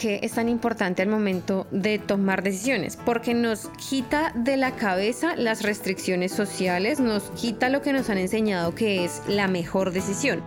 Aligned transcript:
qué 0.00 0.18
es 0.22 0.32
tan 0.32 0.48
importante 0.48 1.02
al 1.02 1.08
momento 1.08 1.66
de 1.70 1.98
tomar 1.98 2.42
decisiones, 2.42 2.96
porque 2.96 3.34
nos 3.34 3.68
quita 3.76 4.32
de 4.34 4.56
la 4.56 4.74
cabeza 4.74 5.36
las 5.36 5.62
restricciones 5.62 6.32
sociales, 6.32 7.00
nos 7.00 7.24
quita 7.32 7.68
lo 7.68 7.82
que 7.82 7.92
nos 7.92 8.08
han 8.08 8.16
enseñado 8.16 8.74
que 8.74 9.04
es 9.04 9.22
la 9.28 9.46
mejor 9.46 9.92
decisión. 9.92 10.42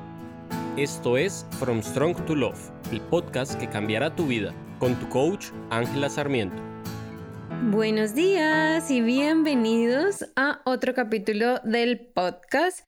Esto 0.76 1.18
es 1.18 1.46
From 1.60 1.84
Strong 1.84 2.26
to 2.26 2.36
Love, 2.36 2.72
el 2.92 3.00
podcast 3.00 3.54
que 3.60 3.70
cambiará 3.70 4.16
tu 4.16 4.26
vida, 4.26 4.52
con 4.80 4.96
tu 4.96 5.08
coach 5.10 5.50
Ángela 5.70 6.10
Sarmiento. 6.10 6.60
Buenos 7.70 8.16
días 8.16 8.90
y 8.90 9.02
bienvenidos 9.02 10.26
a 10.36 10.62
otro 10.66 10.96
capítulo 10.96 11.60
del 11.60 12.00
podcast. 12.00 12.80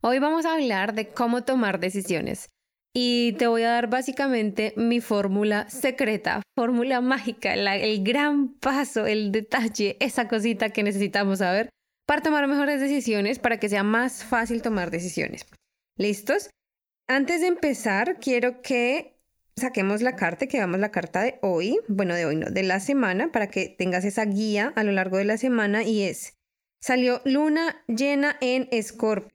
Hoy 0.00 0.18
vamos 0.18 0.46
a 0.46 0.54
hablar 0.54 0.94
de 0.94 1.08
cómo 1.08 1.42
tomar 1.42 1.78
decisiones 1.78 2.48
y 2.94 3.32
te 3.34 3.46
voy 3.46 3.62
a 3.62 3.70
dar 3.70 3.88
básicamente 3.88 4.74
mi 4.76 5.00
fórmula 5.00 5.68
secreta, 5.70 6.42
fórmula 6.56 7.00
mágica, 7.00 7.54
el 7.54 8.02
gran 8.02 8.48
paso, 8.54 9.06
el 9.06 9.30
detalle, 9.30 9.96
esa 10.00 10.26
cosita 10.28 10.70
que 10.70 10.82
necesitamos 10.82 11.38
saber 11.38 11.70
para 12.06 12.22
tomar 12.22 12.48
mejores 12.48 12.80
decisiones, 12.80 13.38
para 13.38 13.60
que 13.60 13.68
sea 13.68 13.84
más 13.84 14.24
fácil 14.24 14.62
tomar 14.62 14.90
decisiones. 14.90 15.46
¿Listos? 15.96 16.50
Antes 17.08 17.40
de 17.40 17.46
empezar, 17.46 18.18
quiero 18.18 18.62
que 18.62 19.16
saquemos 19.56 20.02
la 20.02 20.16
carta, 20.16 20.48
que 20.48 20.56
veamos 20.56 20.80
la 20.80 20.90
carta 20.90 21.22
de 21.22 21.38
hoy, 21.42 21.78
bueno, 21.86 22.14
de 22.14 22.26
hoy 22.26 22.36
no, 22.36 22.50
de 22.50 22.62
la 22.64 22.80
semana, 22.80 23.30
para 23.30 23.48
que 23.48 23.68
tengas 23.68 24.04
esa 24.04 24.24
guía 24.24 24.72
a 24.74 24.82
lo 24.82 24.90
largo 24.90 25.18
de 25.18 25.24
la 25.24 25.36
semana 25.36 25.84
y 25.84 26.02
es, 26.02 26.34
salió 26.82 27.20
luna 27.24 27.84
llena 27.86 28.36
en 28.40 28.68
Escorpio. 28.72 29.30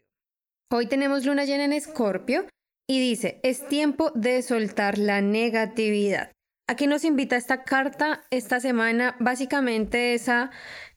Hoy 0.72 0.88
tenemos 0.88 1.26
luna 1.26 1.46
llena 1.46 1.63
en 1.63 1.74
Escorpio 1.74 2.46
y 2.88 2.99
dice, 2.99 3.39
es 3.44 3.67
tiempo 3.67 4.12
de 4.12 4.41
soltar 4.41 4.98
la 4.98 5.21
negatividad. 5.21 6.31
Aquí 6.67 6.88
nos 6.88 7.05
invita 7.05 7.35
esta 7.35 7.63
carta 7.63 8.23
esta 8.31 8.59
semana, 8.59 9.16
básicamente 9.20 10.15
esa, 10.15 10.49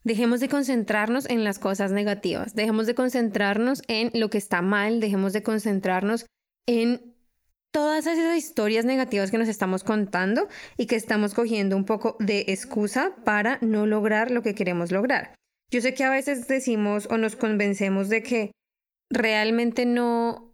dejemos 0.02 0.40
de 0.40 0.48
concentrarnos 0.48 1.28
en 1.28 1.44
las 1.44 1.58
cosas 1.58 1.92
negativas, 1.92 2.54
dejemos 2.54 2.86
de 2.86 2.94
concentrarnos 2.94 3.82
en 3.86 4.10
lo 4.14 4.30
que 4.30 4.38
está 4.38 4.62
mal, 4.62 5.00
dejemos 5.00 5.34
de 5.34 5.42
concentrarnos 5.42 6.24
en 6.66 7.14
todas 7.70 8.06
esas 8.06 8.36
historias 8.36 8.86
negativas 8.86 9.30
que 9.30 9.36
nos 9.36 9.48
estamos 9.48 9.84
contando 9.84 10.48
y 10.78 10.86
que 10.86 10.96
estamos 10.96 11.34
cogiendo 11.34 11.76
un 11.76 11.84
poco 11.84 12.16
de 12.18 12.46
excusa 12.48 13.14
para 13.24 13.58
no 13.60 13.86
lograr 13.86 14.30
lo 14.30 14.42
que 14.42 14.54
queremos 14.54 14.90
lograr. 14.90 15.34
Yo 15.70 15.82
sé 15.82 15.92
que 15.92 16.04
a 16.04 16.10
veces 16.10 16.48
decimos 16.48 17.06
o 17.10 17.18
nos 17.18 17.36
convencemos 17.36 18.08
de 18.08 18.22
que 18.22 18.52
realmente 19.10 19.84
no 19.84 20.47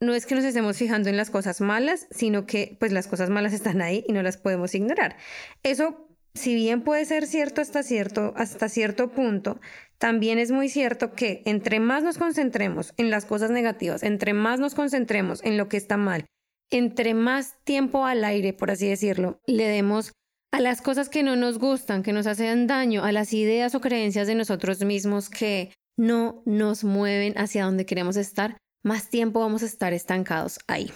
no 0.00 0.14
es 0.14 0.26
que 0.26 0.34
nos 0.34 0.44
estemos 0.44 0.76
fijando 0.76 1.08
en 1.08 1.16
las 1.16 1.30
cosas 1.30 1.60
malas, 1.60 2.06
sino 2.10 2.46
que 2.46 2.76
pues 2.78 2.92
las 2.92 3.06
cosas 3.06 3.30
malas 3.30 3.52
están 3.52 3.80
ahí 3.80 4.04
y 4.06 4.12
no 4.12 4.22
las 4.22 4.36
podemos 4.36 4.74
ignorar. 4.74 5.16
Eso, 5.62 6.08
si 6.34 6.54
bien 6.54 6.82
puede 6.82 7.04
ser 7.04 7.26
cierto 7.26 7.60
hasta 7.60 7.82
cierto, 7.82 8.34
hasta 8.36 8.68
cierto 8.68 9.10
punto, 9.10 9.60
también 9.98 10.38
es 10.38 10.50
muy 10.50 10.68
cierto 10.68 11.12
que 11.12 11.42
entre 11.46 11.80
más 11.80 12.02
nos 12.02 12.18
concentremos 12.18 12.92
en 12.96 13.10
las 13.10 13.24
cosas 13.24 13.50
negativas, 13.50 14.02
entre 14.02 14.34
más 14.34 14.60
nos 14.60 14.74
concentremos 14.74 15.42
en 15.42 15.56
lo 15.56 15.68
que 15.68 15.78
está 15.78 15.96
mal, 15.96 16.26
entre 16.70 17.14
más 17.14 17.54
tiempo 17.64 18.04
al 18.04 18.24
aire, 18.24 18.52
por 18.52 18.70
así 18.70 18.88
decirlo, 18.88 19.40
le 19.46 19.66
demos 19.66 20.12
a 20.52 20.60
las 20.60 20.82
cosas 20.82 21.08
que 21.08 21.22
no 21.22 21.36
nos 21.36 21.58
gustan, 21.58 22.02
que 22.02 22.12
nos 22.12 22.26
hacen 22.26 22.66
daño, 22.66 23.04
a 23.04 23.12
las 23.12 23.32
ideas 23.32 23.74
o 23.74 23.80
creencias 23.80 24.26
de 24.26 24.34
nosotros 24.34 24.84
mismos 24.84 25.28
que 25.30 25.72
no 25.98 26.42
nos 26.44 26.84
mueven 26.84 27.36
hacia 27.38 27.64
donde 27.64 27.86
queremos 27.86 28.16
estar, 28.16 28.58
más 28.82 29.08
tiempo 29.08 29.40
vamos 29.40 29.62
a 29.62 29.66
estar 29.66 29.92
estancados 29.92 30.58
ahí. 30.66 30.92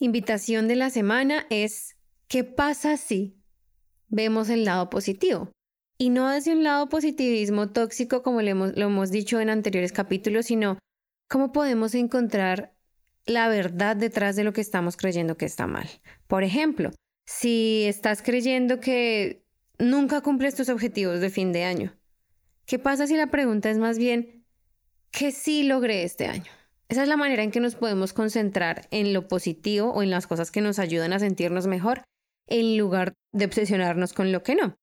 Invitación 0.00 0.68
de 0.68 0.76
la 0.76 0.90
semana 0.90 1.46
es, 1.50 1.96
¿qué 2.28 2.44
pasa 2.44 2.96
si 2.96 3.36
vemos 4.08 4.48
el 4.48 4.64
lado 4.64 4.90
positivo? 4.90 5.50
Y 5.98 6.10
no 6.10 6.30
desde 6.30 6.52
un 6.52 6.62
lado 6.62 6.88
positivismo 6.88 7.70
tóxico 7.70 8.22
como 8.22 8.40
lo 8.40 8.48
hemos, 8.48 9.10
dicho 9.10 9.40
en 9.40 9.50
anteriores 9.50 9.92
capítulos, 9.92 10.46
sino 10.46 10.78
cómo 11.28 11.50
podemos 11.50 11.96
encontrar 11.96 12.76
la 13.26 13.48
verdad 13.48 13.96
detrás 13.96 14.36
de 14.36 14.44
lo 14.44 14.52
que 14.52 14.60
estamos 14.60 14.96
creyendo 14.96 15.36
que 15.36 15.46
está 15.46 15.66
mal. 15.66 15.88
Por 16.28 16.44
ejemplo, 16.44 16.92
si 17.26 17.84
estás 17.86 18.22
creyendo 18.22 18.78
que 18.78 19.44
nunca 19.78 20.20
cumples 20.20 20.54
tus 20.54 20.68
objetivos 20.68 21.20
de 21.20 21.30
fin 21.30 21.52
de 21.52 21.64
año, 21.64 21.98
¿qué 22.64 22.78
pasa 22.78 23.08
si 23.08 23.16
la 23.16 23.26
pregunta 23.26 23.68
es 23.68 23.78
más 23.78 23.98
bien, 23.98 24.46
¿qué 25.10 25.32
sí 25.32 25.64
logré 25.64 26.04
este 26.04 26.26
año? 26.26 26.52
Esa 26.90 27.02
es 27.02 27.08
la 27.08 27.16
manera 27.16 27.42
en 27.42 27.50
que 27.50 27.60
nos 27.60 27.74
podemos 27.74 28.12
concentrar 28.12 28.88
en 28.90 29.12
lo 29.12 29.28
positivo 29.28 29.90
o 29.90 30.02
en 30.02 30.10
las 30.10 30.26
cosas 30.26 30.50
que 30.50 30.62
nos 30.62 30.78
ayudan 30.78 31.12
a 31.12 31.18
sentirnos 31.18 31.66
mejor, 31.66 32.02
en 32.46 32.78
lugar 32.78 33.14
de 33.32 33.44
obsesionarnos 33.44 34.14
con 34.14 34.32
lo 34.32 34.42
que 34.42 34.54
no. 34.54 34.76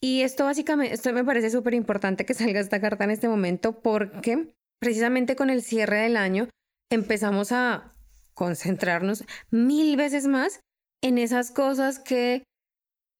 Y 0.00 0.22
esto 0.22 0.44
básicamente, 0.44 0.94
esto 0.94 1.12
me 1.12 1.24
parece 1.24 1.50
súper 1.50 1.74
importante 1.74 2.24
que 2.24 2.34
salga 2.34 2.60
esta 2.60 2.80
carta 2.80 3.04
en 3.04 3.10
este 3.10 3.28
momento 3.28 3.80
porque 3.80 4.54
precisamente 4.80 5.34
con 5.34 5.50
el 5.50 5.62
cierre 5.62 6.02
del 6.02 6.16
año 6.16 6.48
empezamos 6.90 7.50
a 7.50 7.94
concentrarnos 8.34 9.24
mil 9.50 9.96
veces 9.96 10.28
más 10.28 10.60
en 11.02 11.18
esas 11.18 11.50
cosas 11.50 11.98
que 11.98 12.44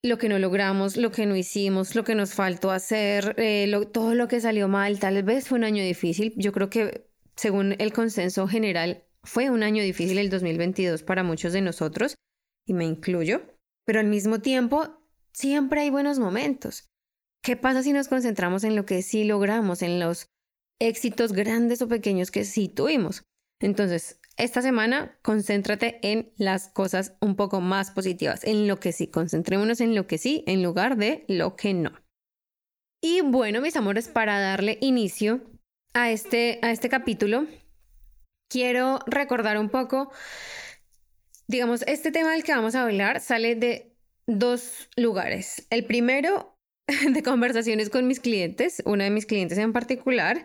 lo 0.05 0.16
que 0.16 0.28
no 0.28 0.38
logramos, 0.38 0.97
lo 0.97 1.10
que 1.10 1.26
no 1.26 1.34
hicimos, 1.34 1.97
lo 1.97 2.05
que 2.05 2.15
nos 2.15 2.34
faltó 2.34 2.70
hacer, 2.70 3.34
eh, 3.37 3.69
todo 3.93 4.15
lo 4.15 4.28
que 4.28 4.41
salió 4.41 4.69
mal. 4.69 5.00
Tal 5.00 5.20
vez 5.25 5.49
fue 5.49 5.59
un 5.59 5.65
año 5.65 5.82
difícil. 5.82 6.32
Yo 6.37 6.53
creo 6.53 6.70
que 6.70 7.07
según 7.38 7.76
el 7.78 7.93
consenso 7.93 8.49
general, 8.49 9.04
fue 9.22 9.49
un 9.49 9.62
año 9.62 9.82
difícil 9.82 10.19
el 10.19 10.28
2022 10.28 11.04
para 11.04 11.22
muchos 11.22 11.53
de 11.53 11.60
nosotros, 11.60 12.16
y 12.66 12.75
me 12.75 12.84
incluyo, 12.84 13.43
pero 13.87 14.00
al 14.00 14.09
mismo 14.09 14.41
tiempo 14.41 15.00
siempre 15.32 15.82
hay 15.82 15.91
buenos 15.91 16.19
momentos. 16.19 16.88
¿Qué 17.43 17.56
pasa 17.56 17.84
si 17.84 17.93
nos 17.93 18.09
concentramos 18.09 18.65
en 18.65 18.75
lo 18.75 18.84
que 18.84 19.03
sí 19.03 19.22
logramos, 19.22 19.82
en 19.82 20.00
los 20.00 20.26
éxitos 20.81 21.32
grandes 21.32 21.81
o 21.81 21.88
pequeños 21.88 22.32
que 22.32 22.44
sí 22.44 22.69
tuvimos? 22.69 23.22
Entonces, 23.60 24.20
esta 24.37 24.60
semana 24.60 25.16
concéntrate 25.22 26.00
en 26.03 26.32
las 26.37 26.69
cosas 26.69 27.16
un 27.20 27.37
poco 27.37 27.60
más 27.60 27.93
positivas, 27.93 28.43
en 28.43 28.66
lo 28.66 28.81
que 28.81 28.93
sí, 28.93 29.06
concentrémonos 29.06 29.81
en 29.81 29.94
lo 29.94 30.09
que 30.09 30.19
sí 30.19 30.43
en 30.49 30.65
lugar 30.65 30.97
de 30.97 31.25
lo 31.28 31.55
que 31.55 31.72
no. 31.72 31.93
Y 33.00 33.20
bueno, 33.20 33.60
mis 33.60 33.76
amores, 33.76 34.09
para 34.09 34.41
darle 34.41 34.78
inicio 34.81 35.41
a 35.94 36.10
este, 36.10 36.59
a 36.62 36.71
este 36.71 36.88
capítulo, 36.88 37.47
quiero 38.49 39.00
recordar 39.06 39.59
un 39.59 39.69
poco, 39.69 40.10
digamos, 41.47 41.82
este 41.87 42.10
tema 42.10 42.32
del 42.32 42.44
que 42.44 42.53
vamos 42.53 42.75
a 42.75 42.82
hablar 42.82 43.21
sale 43.21 43.54
de 43.54 43.94
dos 44.26 44.88
lugares. 44.97 45.66
El 45.71 45.84
primero, 45.84 46.56
de 47.12 47.22
conversaciones 47.22 47.91
con 47.91 48.06
mis 48.06 48.21
clientes, 48.21 48.82
una 48.84 49.04
de 49.04 49.10
mis 49.10 49.26
clientes 49.26 49.59
en 49.59 49.72
particular, 49.72 50.44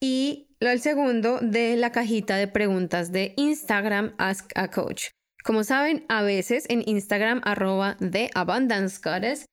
y 0.00 0.48
el 0.60 0.80
segundo, 0.80 1.38
de 1.40 1.76
la 1.76 1.92
cajita 1.92 2.36
de 2.36 2.48
preguntas 2.48 3.12
de 3.12 3.34
Instagram 3.36 4.14
Ask 4.18 4.50
a 4.54 4.70
Coach. 4.70 5.08
Como 5.42 5.64
saben, 5.64 6.04
a 6.08 6.22
veces 6.22 6.66
en 6.68 6.82
Instagram 6.86 7.40
arroba 7.44 7.96
de 8.00 8.30
Abundance 8.34 9.00
Goddess, 9.02 9.46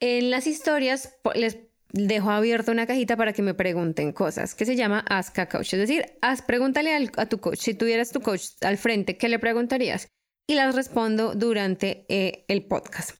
en 0.00 0.30
las 0.30 0.46
historias 0.46 1.18
les 1.34 1.58
dejo 1.92 2.30
abierta 2.30 2.72
una 2.72 2.86
cajita 2.86 3.16
para 3.16 3.32
que 3.32 3.42
me 3.42 3.54
pregunten 3.54 4.12
cosas 4.12 4.54
que 4.54 4.64
se 4.64 4.76
llama 4.76 5.04
Ask 5.08 5.38
a 5.38 5.48
Coach. 5.48 5.74
Es 5.74 5.80
decir, 5.80 6.06
haz, 6.20 6.42
pregúntale 6.42 6.94
a 6.94 7.26
tu 7.26 7.38
coach. 7.38 7.58
Si 7.58 7.74
tuvieras 7.74 8.10
tu 8.10 8.20
coach 8.20 8.42
al 8.60 8.78
frente, 8.78 9.16
¿qué 9.16 9.28
le 9.28 9.38
preguntarías? 9.38 10.08
Y 10.48 10.54
las 10.54 10.74
respondo 10.74 11.34
durante 11.34 12.06
eh, 12.08 12.44
el 12.48 12.64
podcast. 12.66 13.16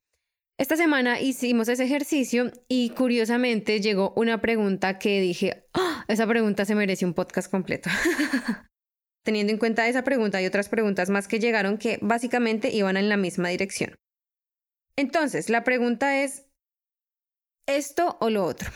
Esta 0.58 0.76
semana 0.76 1.20
hicimos 1.20 1.68
ese 1.68 1.84
ejercicio 1.84 2.50
y 2.66 2.90
curiosamente 2.90 3.80
llegó 3.80 4.14
una 4.16 4.40
pregunta 4.40 4.98
que 4.98 5.20
dije, 5.20 5.66
¡Ah! 5.74 6.04
esa 6.08 6.26
pregunta 6.26 6.64
se 6.64 6.74
merece 6.74 7.04
un 7.04 7.12
podcast 7.12 7.50
completo. 7.50 7.90
Teniendo 9.24 9.52
en 9.52 9.58
cuenta 9.58 9.86
esa 9.86 10.02
pregunta 10.02 10.40
y 10.40 10.46
otras 10.46 10.68
preguntas 10.70 11.10
más 11.10 11.28
que 11.28 11.40
llegaron 11.40 11.76
que 11.76 11.98
básicamente 12.00 12.70
iban 12.70 12.96
en 12.96 13.08
la 13.08 13.18
misma 13.18 13.48
dirección. 13.48 13.96
Entonces, 14.96 15.50
la 15.50 15.62
pregunta 15.62 16.22
es, 16.22 16.45
esto 17.66 18.16
o 18.20 18.30
lo 18.30 18.44
otro. 18.44 18.70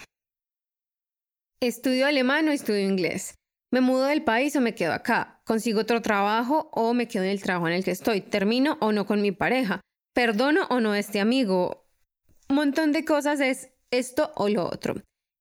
Estudio 1.61 2.07
alemán 2.07 2.49
o 2.49 2.53
estudio 2.53 2.89
inglés. 2.89 3.35
Me 3.73 3.81
mudo 3.81 4.07
del 4.07 4.25
país 4.25 4.57
o 4.57 4.61
me 4.61 4.75
quedo 4.75 4.93
acá. 4.93 5.41
Consigo 5.45 5.81
otro 5.81 6.03
trabajo 6.03 6.71
o 6.73 6.93
me 6.95 7.07
quedo 7.07 7.25
en 7.25 7.31
el 7.31 7.43
trabajo 7.43 7.69
en 7.69 7.75
el 7.75 7.85
que 7.85 7.93
estoy. 7.93 8.21
Termino 8.21 8.79
o 8.81 8.93
no 8.93 9.07
con 9.07 9.23
mi 9.23 9.31
pareja. 9.31 9.81
Perdono 10.15 10.67
o 10.71 10.81
no 10.81 10.93
a 10.93 10.99
este 10.99 11.21
amigo. 11.21 11.87
Un 12.49 12.57
montón 12.57 12.93
de 12.93 13.05
cosas 13.05 13.41
es 13.41 13.73
esto 13.91 14.33
o 14.37 14.49
lo 14.49 14.65
otro. 14.65 14.95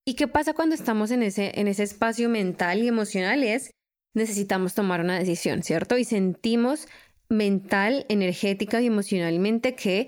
¿Y 0.06 0.16
qué 0.16 0.28
pasa 0.28 0.54
cuando 0.54 0.76
estamos 0.76 1.12
en 1.12 1.24
ese, 1.24 1.60
en 1.60 1.68
ese 1.68 1.84
espacio 1.84 2.30
mental 2.30 2.84
y 2.84 2.88
emocional? 2.88 3.44
Es 3.44 3.72
necesitamos 4.16 4.74
tomar 4.74 5.02
una 5.02 5.18
decisión, 5.18 5.64
¿cierto? 5.64 5.98
Y 5.98 6.04
sentimos 6.04 6.88
mental, 7.30 8.06
energética 8.10 8.82
y 8.82 8.88
emocionalmente 8.88 9.76
que 9.76 10.08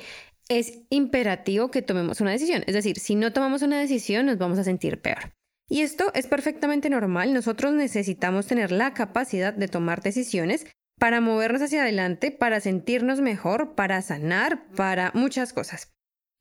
es 0.51 0.80
imperativo 0.89 1.71
que 1.71 1.81
tomemos 1.81 2.19
una 2.19 2.31
decisión. 2.31 2.63
Es 2.68 2.74
decir, 2.74 3.00
si 3.00 3.15
no 3.15 3.31
tomamos 3.31 3.62
una 3.62 3.80
decisión 3.80 4.25
nos 4.25 4.38
vamos 4.38 4.59
a 4.59 4.65
sentir 4.65 5.01
peor. 5.01 5.33
Y 5.69 5.81
esto 5.81 6.12
es 6.13 6.27
perfectamente 6.27 6.89
normal. 6.89 7.33
Nosotros 7.33 7.74
necesitamos 7.74 8.48
tener 8.48 8.74
la 8.74 8.94
capacidad 8.94 9.53
de 9.53 9.69
tomar 9.69 10.01
decisiones 10.01 10.68
para 11.00 11.21
movernos 11.21 11.62
hacia 11.62 11.83
adelante, 11.83 12.31
para 12.31 12.59
sentirnos 12.59 13.21
mejor, 13.21 13.75
para 13.75 14.01
sanar, 14.01 14.68
para 14.75 15.12
muchas 15.13 15.53
cosas. 15.53 15.94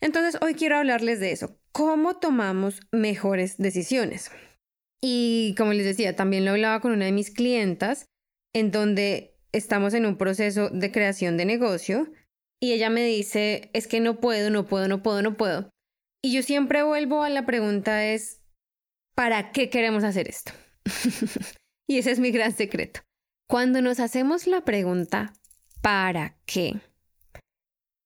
Entonces 0.02 0.40
hoy 0.42 0.54
quiero 0.54 0.76
hablarles 0.76 1.20
de 1.20 1.30
eso, 1.30 1.60
cómo 1.70 2.16
tomamos 2.16 2.80
mejores 2.90 3.58
decisiones. 3.58 4.32
Y 5.00 5.54
como 5.56 5.72
les 5.72 5.86
decía, 5.86 6.16
también 6.16 6.44
lo 6.44 6.50
hablaba 6.50 6.80
con 6.80 6.90
una 6.90 7.04
de 7.04 7.12
mis 7.12 7.30
clientas, 7.30 8.06
en 8.52 8.72
donde 8.72 9.38
estamos 9.52 9.94
en 9.94 10.04
un 10.04 10.18
proceso 10.18 10.68
de 10.68 10.90
creación 10.90 11.36
de 11.36 11.44
negocio 11.44 12.10
y 12.60 12.72
ella 12.72 12.90
me 12.90 13.04
dice, 13.04 13.70
es 13.72 13.86
que 13.86 14.00
no 14.00 14.20
puedo, 14.20 14.50
no 14.50 14.66
puedo, 14.66 14.86
no 14.86 15.02
puedo, 15.02 15.22
no 15.22 15.36
puedo. 15.36 15.70
Y 16.22 16.32
yo 16.32 16.42
siempre 16.42 16.82
vuelvo 16.82 17.22
a 17.22 17.30
la 17.30 17.46
pregunta 17.46 18.04
es, 18.04 18.42
¿para 19.14 19.52
qué 19.52 19.70
queremos 19.70 20.04
hacer 20.04 20.28
esto? 20.28 20.52
y 21.88 21.98
ese 21.98 22.10
es 22.10 22.18
mi 22.18 22.30
gran 22.30 22.52
secreto. 22.52 23.00
Cuando 23.48 23.80
nos 23.80 23.98
hacemos 23.98 24.46
la 24.46 24.60
pregunta, 24.60 25.32
¿para 25.80 26.36
qué? 26.44 26.80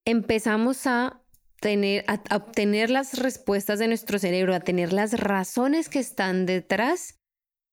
Empezamos 0.06 0.86
a 0.86 1.20
tener, 1.60 2.04
a, 2.06 2.22
obtener 2.36 2.90
las 2.90 3.18
respuestas 3.18 3.80
de 3.80 3.88
nuestro 3.88 4.18
cerebro, 4.18 4.54
a 4.54 4.60
tener 4.60 4.92
las 4.92 5.18
razones 5.18 5.88
que 5.88 5.98
están 5.98 6.46
detrás 6.46 7.18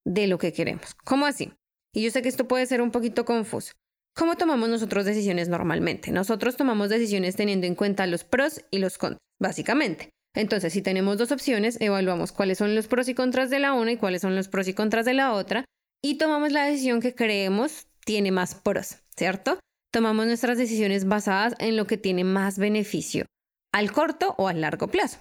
de 0.03 0.27
lo 0.27 0.39
que 0.39 0.53
queremos. 0.53 0.95
¿Cómo 1.05 1.27
así? 1.27 1.53
Y 1.93 2.01
yo 2.03 2.09
sé 2.09 2.21
que 2.21 2.29
esto 2.29 2.47
puede 2.47 2.65
ser 2.65 2.81
un 2.81 2.91
poquito 2.91 3.25
confuso. 3.25 3.73
¿Cómo 4.15 4.35
tomamos 4.35 4.69
nosotros 4.69 5.05
decisiones 5.05 5.47
normalmente? 5.47 6.11
Nosotros 6.11 6.57
tomamos 6.57 6.89
decisiones 6.89 7.35
teniendo 7.35 7.65
en 7.65 7.75
cuenta 7.75 8.07
los 8.07 8.23
pros 8.23 8.61
y 8.69 8.79
los 8.79 8.97
contras, 8.97 9.19
básicamente. 9.39 10.09
Entonces, 10.35 10.73
si 10.73 10.81
tenemos 10.81 11.17
dos 11.17 11.31
opciones, 11.31 11.79
evaluamos 11.79 12.31
cuáles 12.31 12.57
son 12.57 12.75
los 12.75 12.87
pros 12.87 13.07
y 13.09 13.15
contras 13.15 13.49
de 13.49 13.59
la 13.59 13.73
una 13.73 13.93
y 13.93 13.97
cuáles 13.97 14.21
son 14.21 14.35
los 14.35 14.47
pros 14.47 14.67
y 14.67 14.73
contras 14.73 15.05
de 15.05 15.13
la 15.13 15.33
otra 15.33 15.65
y 16.03 16.17
tomamos 16.17 16.51
la 16.51 16.65
decisión 16.65 17.01
que 17.01 17.15
creemos 17.15 17.87
tiene 18.05 18.31
más 18.31 18.55
pros, 18.55 18.97
¿cierto? 19.15 19.59
Tomamos 19.91 20.25
nuestras 20.25 20.57
decisiones 20.57 21.05
basadas 21.05 21.53
en 21.59 21.75
lo 21.77 21.85
que 21.85 21.97
tiene 21.97 22.23
más 22.23 22.57
beneficio 22.57 23.25
al 23.73 23.91
corto 23.91 24.35
o 24.37 24.47
al 24.47 24.61
largo 24.61 24.87
plazo. 24.87 25.19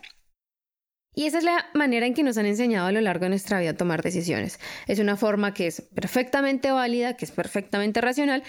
Y 1.14 1.26
esa 1.26 1.38
es 1.38 1.44
la 1.44 1.66
manera 1.75 2.06
en 2.06 2.14
que 2.14 2.22
nos 2.22 2.38
han 2.38 2.46
enseñado 2.46 2.87
a 2.87 2.92
lo 2.92 3.00
largo 3.00 3.25
de 3.25 3.31
nuestra 3.31 3.58
vida 3.58 3.70
a 3.70 3.76
tomar 3.76 4.02
decisiones. 4.02 4.60
Es 4.87 5.00
una 5.00 5.16
forma 5.16 5.54
que 5.54 5.66
es 5.66 5.82
perfectamente 5.82 6.70
válida, 6.70 7.16
que 7.16 7.25
es 7.25 7.32
perfectamente 7.32 8.00
racional, 8.00 8.44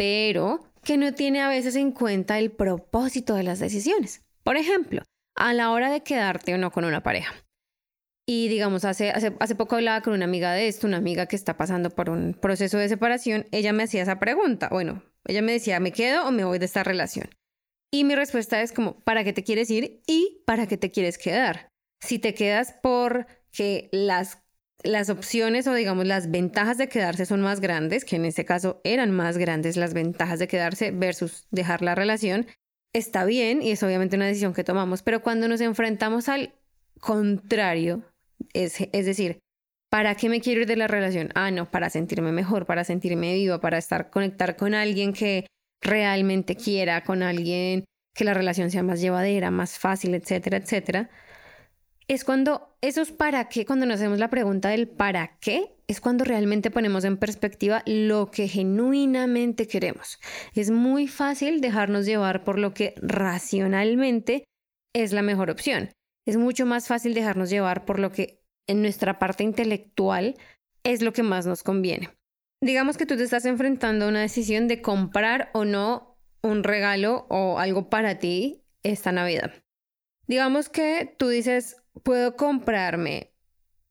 pero 0.00 0.64
que 0.82 0.96
no 0.96 1.12
tiene 1.12 1.42
a 1.42 1.50
veces 1.50 1.76
en 1.76 1.92
cuenta 1.92 2.38
el 2.38 2.50
propósito 2.50 3.34
de 3.34 3.42
las 3.42 3.58
decisiones. 3.58 4.24
Por 4.42 4.56
ejemplo, 4.56 5.02
a 5.36 5.52
la 5.52 5.72
hora 5.72 5.90
de 5.90 6.00
quedarte 6.00 6.54
o 6.54 6.56
no 6.56 6.70
con 6.70 6.86
una 6.86 7.02
pareja. 7.02 7.34
Y 8.26 8.48
digamos, 8.48 8.86
hace, 8.86 9.10
hace, 9.10 9.36
hace, 9.40 9.54
poco 9.56 9.76
hablaba 9.76 10.00
con 10.00 10.14
una 10.14 10.24
amiga 10.24 10.54
de 10.54 10.68
esto, 10.68 10.86
una 10.86 10.96
amiga 10.96 11.26
que 11.26 11.36
está 11.36 11.58
pasando 11.58 11.90
por 11.90 12.08
un 12.08 12.32
proceso 12.32 12.78
de 12.78 12.88
separación, 12.88 13.44
ella 13.52 13.74
me 13.74 13.82
hacía 13.82 14.00
esa 14.00 14.18
pregunta. 14.18 14.70
Bueno, 14.70 15.02
ella 15.26 15.42
me 15.42 15.52
decía, 15.52 15.80
¿me 15.80 15.92
quedo 15.92 16.26
o 16.26 16.30
me 16.30 16.44
voy 16.44 16.58
de 16.58 16.64
esta 16.64 16.82
relación? 16.82 17.28
Y 17.92 18.04
mi 18.04 18.14
respuesta 18.14 18.62
es 18.62 18.72
como, 18.72 19.00
¿para 19.00 19.22
qué 19.22 19.34
te 19.34 19.44
quieres 19.44 19.70
ir 19.70 20.00
y 20.06 20.42
para 20.46 20.66
qué 20.66 20.78
te 20.78 20.90
quieres 20.90 21.18
quedar? 21.18 21.68
Si 22.00 22.18
te 22.18 22.32
quedas 22.32 22.74
porque 22.82 23.90
las, 23.92 24.42
las 24.82 25.10
opciones 25.10 25.66
o 25.66 25.74
digamos 25.74 26.06
las 26.06 26.30
ventajas 26.30 26.78
de 26.78 26.88
quedarse 26.88 27.26
son 27.26 27.40
más 27.40 27.60
grandes, 27.60 28.04
que 28.04 28.16
en 28.16 28.24
este 28.24 28.44
caso 28.44 28.80
eran 28.84 29.10
más 29.10 29.38
grandes 29.38 29.76
las 29.76 29.94
ventajas 29.94 30.38
de 30.38 30.48
quedarse 30.48 30.90
versus 30.90 31.46
dejar 31.50 31.82
la 31.82 31.94
relación, 31.94 32.46
está 32.92 33.24
bien 33.24 33.62
y 33.62 33.70
es 33.70 33.82
obviamente 33.82 34.16
una 34.16 34.26
decisión 34.26 34.54
que 34.54 34.64
tomamos, 34.64 35.02
pero 35.02 35.22
cuando 35.22 35.48
nos 35.48 35.60
enfrentamos 35.60 36.28
al 36.28 36.54
contrario, 37.00 38.02
es, 38.52 38.76
es 38.92 39.06
decir, 39.06 39.38
¿para 39.90 40.14
qué 40.14 40.28
me 40.28 40.40
quiero 40.40 40.62
ir 40.62 40.66
de 40.66 40.76
la 40.76 40.86
relación? 40.86 41.30
Ah, 41.34 41.50
no, 41.50 41.70
para 41.70 41.90
sentirme 41.90 42.32
mejor, 42.32 42.66
para 42.66 42.84
sentirme 42.84 43.34
viva, 43.34 43.60
para 43.60 43.78
estar 43.78 44.10
conectar 44.10 44.56
con 44.56 44.74
alguien 44.74 45.12
que 45.12 45.46
realmente 45.82 46.56
quiera, 46.56 47.02
con 47.04 47.22
alguien 47.22 47.84
que 48.14 48.24
la 48.24 48.34
relación 48.34 48.70
sea 48.70 48.82
más 48.82 49.00
llevadera, 49.00 49.50
más 49.50 49.78
fácil, 49.78 50.14
etcétera, 50.14 50.58
etcétera. 50.58 51.10
Es 52.10 52.24
cuando 52.24 52.76
esos 52.80 53.12
para 53.12 53.48
qué, 53.48 53.64
cuando 53.64 53.86
nos 53.86 54.00
hacemos 54.00 54.18
la 54.18 54.30
pregunta 54.30 54.70
del 54.70 54.88
para 54.88 55.38
qué, 55.38 55.76
es 55.86 56.00
cuando 56.00 56.24
realmente 56.24 56.72
ponemos 56.72 57.04
en 57.04 57.16
perspectiva 57.16 57.84
lo 57.86 58.32
que 58.32 58.48
genuinamente 58.48 59.68
queremos. 59.68 60.18
Es 60.56 60.72
muy 60.72 61.06
fácil 61.06 61.60
dejarnos 61.60 62.06
llevar 62.06 62.42
por 62.42 62.58
lo 62.58 62.74
que 62.74 62.94
racionalmente 62.96 64.42
es 64.92 65.12
la 65.12 65.22
mejor 65.22 65.50
opción. 65.50 65.90
Es 66.26 66.36
mucho 66.36 66.66
más 66.66 66.88
fácil 66.88 67.14
dejarnos 67.14 67.48
llevar 67.48 67.84
por 67.84 68.00
lo 68.00 68.10
que 68.10 68.42
en 68.66 68.82
nuestra 68.82 69.20
parte 69.20 69.44
intelectual 69.44 70.34
es 70.82 71.02
lo 71.02 71.12
que 71.12 71.22
más 71.22 71.46
nos 71.46 71.62
conviene. 71.62 72.10
Digamos 72.60 72.96
que 72.96 73.06
tú 73.06 73.16
te 73.16 73.22
estás 73.22 73.44
enfrentando 73.44 74.06
a 74.06 74.08
una 74.08 74.22
decisión 74.22 74.66
de 74.66 74.82
comprar 74.82 75.50
o 75.54 75.64
no 75.64 76.18
un 76.42 76.64
regalo 76.64 77.26
o 77.30 77.60
algo 77.60 77.88
para 77.88 78.18
ti 78.18 78.64
esta 78.82 79.12
Navidad. 79.12 79.52
Digamos 80.26 80.68
que 80.68 81.12
tú 81.18 81.28
dices, 81.28 81.79
puedo 82.02 82.36
comprarme, 82.36 83.32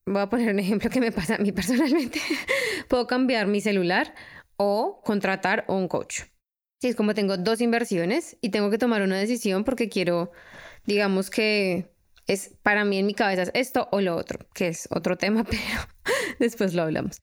voy 0.05 0.21
a 0.21 0.29
poner 0.29 0.53
un 0.53 0.59
ejemplo 0.59 0.89
que 0.89 0.99
me 0.99 1.11
pasa 1.11 1.35
a 1.35 1.37
mí 1.39 1.51
personalmente, 1.51 2.19
puedo 2.89 3.07
cambiar 3.07 3.47
mi 3.47 3.61
celular 3.61 4.13
o 4.57 5.01
contratar 5.03 5.65
un 5.67 5.87
coach. 5.87 6.21
Si 6.81 6.87
es 6.87 6.95
como 6.95 7.13
tengo 7.13 7.37
dos 7.37 7.61
inversiones 7.61 8.37
y 8.41 8.49
tengo 8.49 8.69
que 8.69 8.77
tomar 8.77 9.01
una 9.01 9.17
decisión 9.17 9.63
porque 9.63 9.89
quiero, 9.89 10.31
digamos 10.85 11.29
que 11.29 11.91
es 12.27 12.55
para 12.61 12.85
mí 12.85 12.99
en 12.99 13.05
mi 13.05 13.13
cabeza 13.13 13.43
es 13.43 13.51
esto 13.53 13.89
o 13.91 14.01
lo 14.01 14.15
otro, 14.15 14.47
que 14.53 14.67
es 14.67 14.87
otro 14.91 15.17
tema, 15.17 15.43
pero 15.49 15.61
después 16.39 16.73
lo 16.73 16.83
hablamos. 16.83 17.21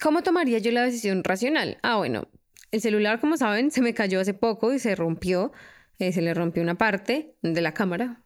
¿Cómo 0.00 0.22
tomaría 0.22 0.58
yo 0.58 0.70
la 0.70 0.84
decisión 0.84 1.24
racional? 1.24 1.78
Ah, 1.82 1.96
bueno, 1.96 2.28
el 2.70 2.80
celular, 2.80 3.20
como 3.20 3.36
saben, 3.36 3.70
se 3.70 3.82
me 3.82 3.92
cayó 3.92 4.20
hace 4.20 4.32
poco 4.32 4.72
y 4.72 4.78
se 4.78 4.94
rompió, 4.94 5.52
eh, 5.98 6.12
se 6.12 6.22
le 6.22 6.32
rompió 6.32 6.62
una 6.62 6.76
parte 6.76 7.36
de 7.42 7.60
la 7.60 7.74
cámara. 7.74 8.24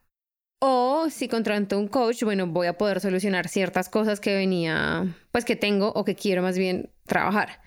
O 0.67 1.11
si 1.11 1.29
contrato 1.29 1.79
un 1.79 1.89
coach, 1.89 2.23
bueno, 2.23 2.47
voy 2.47 2.69
a 2.69 2.79
poder 2.79 3.01
solucionar 3.01 3.49
ciertas 3.49 3.91
cosas 3.91 4.19
que 4.19 4.35
venía, 4.35 5.15
pues 5.31 5.45
que 5.45 5.57
tengo 5.57 5.89
o 5.89 6.05
que 6.05 6.15
quiero 6.15 6.41
más 6.41 6.57
bien 6.57 6.91
trabajar. 7.05 7.61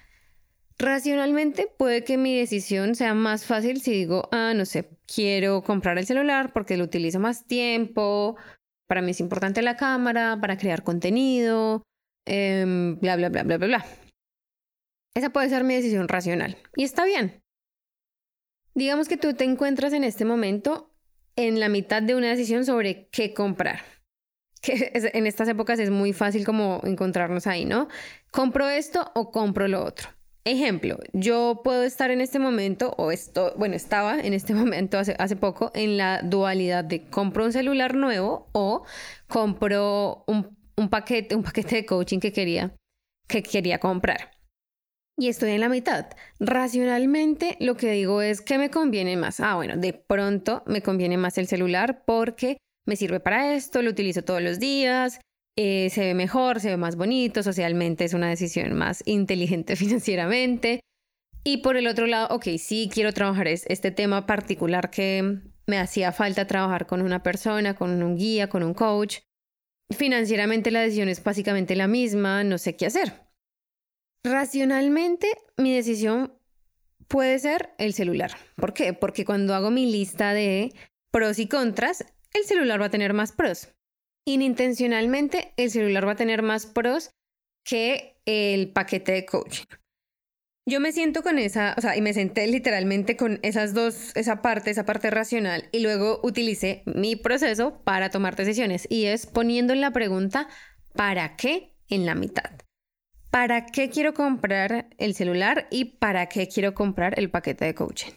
Racionalmente 0.80 1.68
puede 1.78 2.04
que 2.04 2.18
mi 2.18 2.36
decisión 2.36 2.96
sea 2.96 3.14
más 3.14 3.46
fácil 3.46 3.82
si 3.82 3.92
digo, 3.92 4.30
ah, 4.32 4.54
no 4.56 4.66
sé, 4.66 4.90
quiero 5.06 5.64
comprar 5.64 6.00
el 6.00 6.08
celular 6.08 6.54
porque 6.54 6.78
lo 6.78 6.86
utilizo 6.86 7.20
más 7.20 7.46
tiempo, 7.46 8.36
para 8.88 9.04
mí 9.04 9.12
es 9.12 9.20
importante 9.20 9.62
la 9.62 9.76
cámara, 9.76 10.40
para 10.42 10.58
crear 10.58 10.84
contenido, 10.84 11.84
Em, 12.28 13.00
bla, 13.00 13.16
bla, 13.16 13.30
bla, 13.30 13.44
bla, 13.44 13.58
bla, 13.58 13.68
bla. 13.68 13.86
Esa 15.16 15.30
puede 15.30 15.48
ser 15.48 15.64
mi 15.64 15.76
decisión 15.76 16.10
racional. 16.10 16.58
Y 16.76 16.84
está 16.84 17.06
bien. 17.06 17.42
Digamos 18.76 19.08
que 19.08 19.18
tú 19.18 19.34
te 19.34 19.46
encuentras 19.46 19.94
en 19.94 20.04
este 20.04 20.26
momento 20.26 20.87
en 21.38 21.62
la 21.62 21.70
mitad 21.70 22.02
de 22.02 22.16
una 22.16 22.28
decisión 22.28 22.66
sobre 22.66 23.08
qué 23.10 23.34
comprar. 23.34 23.80
Que 24.60 24.92
en 25.14 25.28
estas 25.28 25.48
épocas 25.48 25.78
es 25.78 25.92
muy 25.92 26.14
fácil 26.14 26.44
como 26.44 26.82
encontrarnos 26.84 27.46
ahí, 27.46 27.64
¿no? 27.64 27.88
¿Compro 28.32 28.68
esto 28.68 29.12
o 29.14 29.32
compro 29.32 29.68
lo 29.68 29.86
otro? 29.86 30.10
Ejemplo, 30.46 30.98
yo 31.14 31.62
puedo 31.64 31.84
estar 31.84 32.10
en 32.10 32.22
este 32.22 32.40
momento, 32.40 32.96
o 32.98 33.12
esto, 33.12 33.54
bueno, 33.56 33.76
estaba 33.76 34.20
en 34.20 34.34
este 34.34 34.54
momento 34.56 34.98
hace, 34.98 35.36
poco 35.36 35.72
en 35.76 35.96
la 35.96 36.22
dualidad 36.24 36.84
de 36.84 37.08
compro 37.08 37.46
un 37.46 37.54
celular 37.54 37.96
nuevo 37.96 38.50
o 38.52 38.84
compro 39.28 40.24
un 40.26 40.58
un 40.78 40.90
paquete, 40.90 41.36
un 41.36 41.44
paquete 41.44 41.78
de 41.78 41.86
coaching 41.86 42.20
que 42.20 42.32
quería, 42.32 42.76
que 43.28 43.44
quería 43.44 43.80
comprar. 43.80 44.37
Y 45.20 45.30
estoy 45.30 45.52
en 45.52 45.62
la 45.62 45.70
mitad. 45.70 46.06
Racionalmente 46.40 47.58
lo 47.60 47.76
que 47.76 47.92
digo 47.92 48.22
es 48.22 48.42
que 48.42 48.60
me 48.60 48.70
conviene 48.70 49.18
más. 49.18 49.40
Ah, 49.40 49.56
bueno, 49.56 49.76
de 49.76 49.94
pronto 49.94 50.62
me 50.68 50.84
conviene 50.84 51.18
más 51.18 51.40
el 51.40 51.48
celular 51.48 52.04
porque 52.06 52.58
me 52.86 52.96
sirve 52.96 53.20
para 53.20 53.56
esto, 53.56 53.82
lo 53.82 53.90
utilizo 53.90 54.24
todos 54.24 54.44
los 54.44 54.60
días, 54.60 55.20
eh, 55.58 55.90
se 55.90 56.02
ve 56.02 56.14
mejor, 56.14 56.60
se 56.60 56.70
ve 56.70 56.78
más 56.78 56.96
bonito, 56.96 57.42
socialmente 57.42 58.06
es 58.06 58.14
una 58.14 58.30
decisión 58.30 58.74
más 58.74 59.02
inteligente 59.08 59.76
financieramente. 59.76 60.82
Y 61.44 61.58
por 61.58 61.78
el 61.78 61.88
otro 61.88 62.06
lado, 62.06 62.36
ok, 62.36 62.46
sí 62.60 62.90
quiero 62.94 63.12
trabajar 63.12 63.48
este 63.48 63.90
tema 63.90 64.28
particular 64.28 64.92
que 64.92 65.40
me 65.66 65.80
hacía 65.80 66.12
falta 66.12 66.46
trabajar 66.46 66.86
con 66.86 67.02
una 67.02 67.24
persona, 67.24 67.76
con 67.76 68.04
un 68.04 68.18
guía, 68.18 68.50
con 68.50 68.62
un 68.62 68.76
coach. 68.76 69.20
Financieramente 69.90 70.70
la 70.70 70.82
decisión 70.82 71.10
es 71.10 71.24
básicamente 71.24 71.76
la 71.76 71.88
misma, 71.88 72.44
no 72.44 72.58
sé 72.58 72.76
qué 72.76 72.86
hacer. 72.86 73.27
Racionalmente 74.28 75.28
mi 75.56 75.74
decisión 75.74 76.34
puede 77.08 77.40
ser 77.40 77.74
el 77.78 77.94
celular. 77.94 78.32
¿Por 78.58 78.74
qué? 78.74 78.92
Porque 78.92 79.24
cuando 79.24 79.56
hago 79.56 79.72
mi 79.72 79.90
lista 79.90 80.34
de 80.34 80.74
pros 81.12 81.40
y 81.40 81.48
contras, 81.48 82.04
el 82.34 82.44
celular 82.44 82.82
va 82.82 82.88
a 82.88 82.92
tener 82.92 83.14
más 83.14 83.32
pros. 83.32 83.70
Inintencionalmente, 84.26 85.54
el 85.56 85.72
celular 85.72 86.06
va 86.06 86.12
a 86.12 86.18
tener 86.18 86.42
más 86.42 86.66
pros 86.66 87.12
que 87.64 88.20
el 88.26 88.74
paquete 88.74 89.14
de 89.14 89.26
coaching. 89.26 89.66
Yo 90.70 90.82
me 90.82 90.92
siento 90.92 91.24
con 91.24 91.40
esa, 91.40 91.74
o 91.78 91.82
sea, 91.82 91.96
y 91.96 92.02
me 92.02 92.14
senté 92.14 92.46
literalmente 92.48 93.16
con 93.16 93.40
esas 93.44 93.74
dos, 93.74 94.12
esa 94.18 94.42
parte, 94.42 94.72
esa 94.72 94.86
parte 94.86 95.10
racional, 95.10 95.70
y 95.72 95.80
luego 95.80 96.20
utilicé 96.24 96.84
mi 96.86 97.16
proceso 97.16 97.82
para 97.86 98.10
tomar 98.10 98.36
decisiones, 98.36 98.86
y 98.90 99.06
es 99.06 99.26
poniendo 99.26 99.72
en 99.72 99.80
la 99.80 99.92
pregunta, 99.92 100.50
¿para 100.94 101.38
qué 101.38 101.78
en 101.88 102.06
la 102.06 102.16
mitad? 102.16 102.67
¿Para 103.30 103.66
qué 103.66 103.90
quiero 103.90 104.14
comprar 104.14 104.88
el 104.98 105.14
celular 105.14 105.68
y 105.70 105.86
para 105.86 106.28
qué 106.28 106.48
quiero 106.48 106.74
comprar 106.74 107.18
el 107.20 107.30
paquete 107.30 107.66
de 107.66 107.76
coaching? 107.76 108.14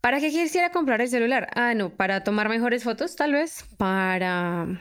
¿Para 0.00 0.20
qué 0.20 0.30
quisiera 0.30 0.70
comprar 0.70 1.00
el 1.00 1.08
celular? 1.08 1.48
Ah, 1.54 1.74
no, 1.74 1.96
para 1.96 2.22
tomar 2.22 2.48
mejores 2.48 2.84
fotos, 2.84 3.16
tal 3.16 3.32
vez. 3.32 3.64
Para... 3.76 4.80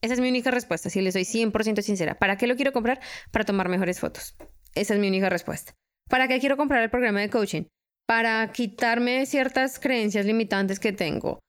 Esa 0.00 0.14
es 0.14 0.20
mi 0.20 0.28
única 0.28 0.50
respuesta, 0.50 0.88
si 0.88 1.00
le 1.00 1.12
soy 1.12 1.22
100% 1.22 1.82
sincera. 1.82 2.18
¿Para 2.18 2.36
qué 2.36 2.46
lo 2.46 2.56
quiero 2.56 2.72
comprar? 2.72 3.00
Para 3.30 3.44
tomar 3.44 3.68
mejores 3.68 4.00
fotos. 4.00 4.36
Esa 4.74 4.94
es 4.94 5.00
mi 5.00 5.08
única 5.08 5.28
respuesta. 5.28 5.74
¿Para 6.08 6.28
qué 6.28 6.40
quiero 6.40 6.56
comprar 6.56 6.82
el 6.82 6.90
programa 6.90 7.20
de 7.20 7.30
coaching? 7.30 7.64
Para 8.06 8.50
quitarme 8.52 9.26
ciertas 9.26 9.78
creencias 9.78 10.24
limitantes 10.26 10.80
que 10.80 10.92
tengo, 10.92 11.40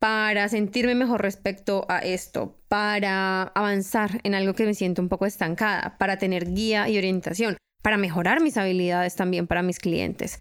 para 0.00 0.48
sentirme 0.48 0.94
mejor 0.94 1.20
respecto 1.20 1.84
a 1.90 1.98
esto, 1.98 2.58
para 2.68 3.42
avanzar 3.42 4.20
en 4.24 4.34
algo 4.34 4.54
que 4.54 4.64
me 4.64 4.74
siento 4.74 5.02
un 5.02 5.10
poco 5.10 5.26
estancada, 5.26 5.98
para 5.98 6.16
tener 6.16 6.52
guía 6.52 6.88
y 6.88 6.96
orientación, 6.96 7.58
para 7.82 7.98
mejorar 7.98 8.40
mis 8.40 8.56
habilidades 8.56 9.14
también 9.14 9.46
para 9.46 9.62
mis 9.62 9.78
clientes. 9.78 10.40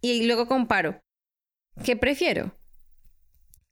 Y 0.00 0.24
luego 0.26 0.46
comparo. 0.46 1.00
¿Qué 1.84 1.96
prefiero? 1.96 2.56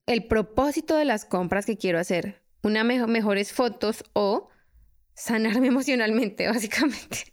El 0.06 0.26
propósito 0.26 0.96
de 0.96 1.04
las 1.04 1.24
compras 1.24 1.64
que 1.64 1.78
quiero 1.78 2.00
hacer, 2.00 2.42
unas 2.64 2.84
mejores 2.84 3.52
fotos 3.52 4.02
o 4.12 4.48
sanarme 5.14 5.66
emocionalmente, 5.68 6.48
básicamente. 6.48 7.32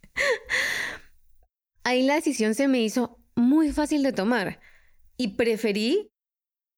Ahí 1.84 2.04
la 2.04 2.16
decisión 2.16 2.54
se 2.54 2.68
me 2.68 2.80
hizo 2.80 3.24
muy 3.36 3.72
fácil 3.72 4.04
de 4.04 4.14
tomar 4.14 4.60
y 5.18 5.30
preferí 5.30 6.12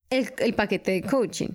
el, 0.10 0.54
paquete 0.54 0.92
de 0.92 1.02
coaching. 1.04 1.50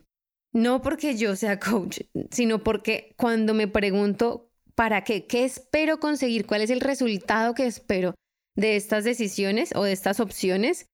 No 0.53 0.83
porque 0.83 1.17
yo 1.17 1.37
sea 1.37 1.59
coach, 1.61 2.01
sino 2.31 2.63
porque 2.63 3.15
cuando 3.17 3.55
me 3.55 3.69
pregunto 3.69 4.51
para 4.75 5.05
qué, 5.05 5.27
qué 5.27 5.45
espero 5.45 5.99
conseguir, 5.99 6.47
cuál 6.47 6.63
es 6.63 6.71
el 6.71 6.81
resultado 6.81 7.55
que 7.55 7.67
espero 7.67 8.15
de 8.57 8.77
estas 8.77 9.05
decisiones 9.05 9.75
o 9.75 9.85
de 9.85 9.93
estas 9.93 10.21
opciones, 10.21 10.87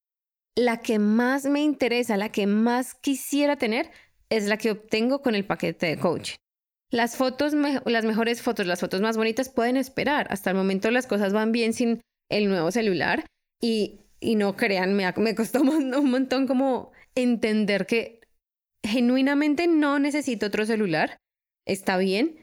la 0.57 0.81
que 0.81 0.99
más 0.99 1.45
me 1.47 1.61
interesa, 1.61 2.17
la 2.17 2.31
que 2.31 2.47
más 2.47 2.95
quisiera 2.95 3.57
tener, 3.57 3.91
es 4.31 4.47
la 4.47 4.57
que 4.57 4.71
obtengo 4.71 5.23
con 5.23 5.35
el 5.35 5.45
paquete 5.45 5.87
de 5.87 5.99
coaching. 5.99 6.37
Las 6.91 7.17
fotos, 7.17 7.53
las 7.53 8.05
mejores 8.05 8.43
fotos, 8.43 8.67
las 8.67 8.81
fotos 8.81 9.01
más 9.01 9.17
bonitas 9.17 9.49
pueden 9.49 9.77
esperar. 9.77 10.27
Hasta 10.31 10.51
el 10.51 10.57
momento 10.57 10.91
las 10.91 11.07
cosas 11.07 11.33
van 11.33 11.53
bien 11.53 11.73
sin 11.73 12.01
el 12.29 12.49
nuevo 12.49 12.71
celular 12.71 13.27
y, 13.61 14.01
y 14.19 14.37
no 14.37 14.57
crean, 14.57 14.95
me, 14.95 15.13
me 15.17 15.35
costó 15.35 15.61
un 15.63 16.11
montón 16.11 16.47
como 16.47 16.93
entender 17.15 17.87
que 17.87 18.21
genuinamente 18.83 19.67
no 19.67 19.99
necesito 19.99 20.47
otro 20.47 20.65
celular, 20.67 21.19
está 21.67 21.97
bien, 21.97 22.39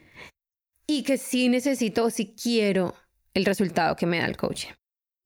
y 0.88 1.04
que 1.04 1.18
sí 1.18 1.50
necesito 1.50 2.06
o 2.06 2.10
sí 2.10 2.36
quiero 2.42 2.94
el 3.34 3.46
resultado 3.46 3.96
que 3.96 4.06
me 4.06 4.20
da 4.20 4.26
el 4.26 4.38
coaching. 4.38 4.72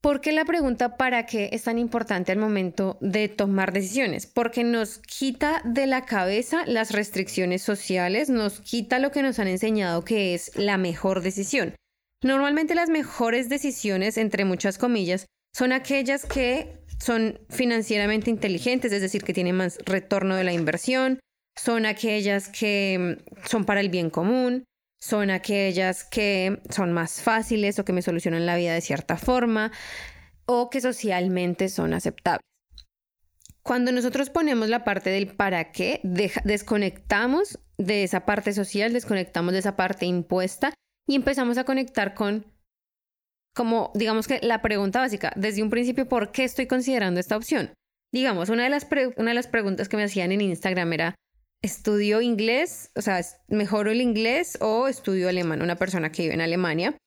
¿Por 0.02 0.20
qué 0.20 0.32
la 0.32 0.46
pregunta 0.46 0.98
para 0.98 1.28
qué 1.28 1.50
es 1.54 1.64
tan 1.64 1.78
importante 1.78 2.32
al 2.32 2.40
momento 2.40 2.98
de 3.02 3.30
tomar 3.30 3.72
decisiones? 3.72 4.26
Porque 4.26 4.64
nos 4.64 4.98
quita 4.98 5.62
de 5.64 5.86
la 5.86 6.06
cabeza 6.06 6.66
las 6.66 6.92
restricciones 6.92 7.62
sociales, 7.62 8.28
nos 8.28 8.62
quita 8.62 8.98
lo 8.98 9.12
que 9.12 9.22
nos 9.22 9.38
han 9.38 9.48
enseñado 9.48 10.04
que 10.04 10.34
es 10.34 10.56
la 10.56 10.78
mejor 10.78 11.22
decisión. 11.22 11.76
Normalmente 12.24 12.74
las 12.74 12.90
mejores 12.90 13.48
decisiones, 13.48 14.18
entre 14.18 14.44
muchas 14.44 14.80
comillas, 14.80 15.28
son 15.54 15.72
aquellas 15.72 16.26
que 16.26 16.81
son 17.02 17.40
financieramente 17.50 18.30
inteligentes, 18.30 18.92
es 18.92 19.02
decir, 19.02 19.24
que 19.24 19.34
tienen 19.34 19.56
más 19.56 19.80
retorno 19.86 20.36
de 20.36 20.44
la 20.44 20.54
inversión, 20.54 21.20
son 21.60 21.86
aquellas 21.86 22.48
que 22.48 23.18
mm, 23.20 23.48
son 23.48 23.66
para 23.66 23.82
el 23.82 23.90
bien 23.90 24.10
común, 24.10 24.66
son 25.00 25.32
aquellas 25.32 26.04
que 26.04 26.62
son 26.70 26.94
más 26.94 27.22
fáciles 27.22 27.80
o 27.80 27.86
que 27.86 27.94
me 27.94 28.04
solucionan 28.04 28.46
la 28.46 28.56
vida 28.56 28.74
de 28.74 28.82
cierta 28.82 29.18
forma 29.18 29.72
o 30.46 30.70
que 30.70 30.80
socialmente 30.80 31.70
son 31.70 31.96
aceptables. 31.96 32.46
Cuando 33.64 33.92
nosotros 33.92 34.30
ponemos 34.30 34.70
la 34.70 34.84
parte 34.84 35.10
del 35.10 35.28
para 35.28 35.72
qué, 35.72 36.02
desconectamos 36.04 37.60
de 37.78 38.04
esa 38.04 38.26
parte 38.26 38.54
social, 38.54 38.94
desconectamos 38.94 39.54
de 39.54 39.60
esa 39.60 39.76
parte 39.76 40.06
impuesta 40.06 40.74
y 41.08 41.16
empezamos 41.16 41.58
a 41.58 41.64
conectar 41.64 42.14
con, 42.14 42.46
como 43.54 43.92
digamos 43.96 44.28
que 44.28 44.40
la 44.42 44.62
pregunta 44.62 45.00
básica, 45.00 45.34
desde 45.36 45.64
un 45.64 45.70
principio, 45.70 46.08
¿por 46.08 46.32
qué 46.32 46.44
estoy 46.44 46.68
considerando 46.68 47.20
esta 47.20 47.38
opción? 47.38 47.74
Digamos, 48.14 48.50
una 48.50 48.64
de 48.64 48.70
las, 48.70 48.88
una 49.18 49.32
de 49.32 49.36
las 49.36 49.48
preguntas 49.48 49.88
que 49.88 49.98
me 49.98 50.04
hacían 50.04 50.32
en 50.32 50.42
Instagram 50.42 50.94
era, 50.94 51.16
¿estudio 51.62 52.22
inglés? 52.22 52.92
O 52.96 53.02
sea, 53.02 53.22
¿mejoro 53.48 53.92
el 53.92 54.02
inglés 54.02 54.58
o 54.62 54.88
estudio 54.88 55.30
alemán? 55.30 55.62
Una 55.62 55.78
persona 55.78 56.12
que 56.12 56.24
vive 56.24 56.34
en 56.34 56.42
Alemania. 56.42 56.98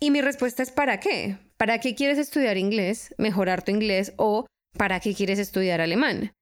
Y 0.00 0.10
mi 0.10 0.22
respuesta 0.22 0.62
es, 0.62 0.70
¿para 0.70 0.98
qué? 0.98 1.38
¿Para 1.56 1.78
qué 1.78 1.94
quieres 1.94 2.18
estudiar 2.18 2.56
inglés, 2.56 3.14
mejorar 3.18 3.62
tu 3.62 3.70
inglés 3.70 4.14
o 4.16 4.46
para 4.76 4.98
qué 4.98 5.14
quieres 5.14 5.38
estudiar 5.38 5.80
alemán? 5.80 6.32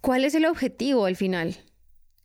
¿Cuál 0.00 0.24
es 0.24 0.34
el 0.34 0.44
objetivo 0.44 1.06
al 1.06 1.16
final? 1.16 1.56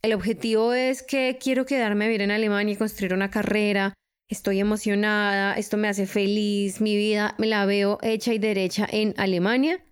El 0.01 0.13
objetivo 0.13 0.73
es 0.73 1.01
que 1.03 1.37
quiero 1.41 1.65
quedarme 1.65 2.05
a 2.05 2.07
vivir 2.07 2.23
en 2.23 2.31
Alemania 2.31 2.73
y 2.73 2.77
construir 2.77 3.13
una 3.13 3.29
carrera. 3.29 3.93
Estoy 4.29 4.59
emocionada, 4.59 5.53
esto 5.55 5.77
me 5.77 5.87
hace 5.87 6.07
feliz, 6.07 6.81
mi 6.81 6.95
vida 6.95 7.35
me 7.37 7.47
la 7.47 7.65
veo 7.65 7.99
hecha 8.01 8.33
y 8.33 8.39
derecha 8.39 8.87
en 8.89 9.13
Alemania. 9.17 9.85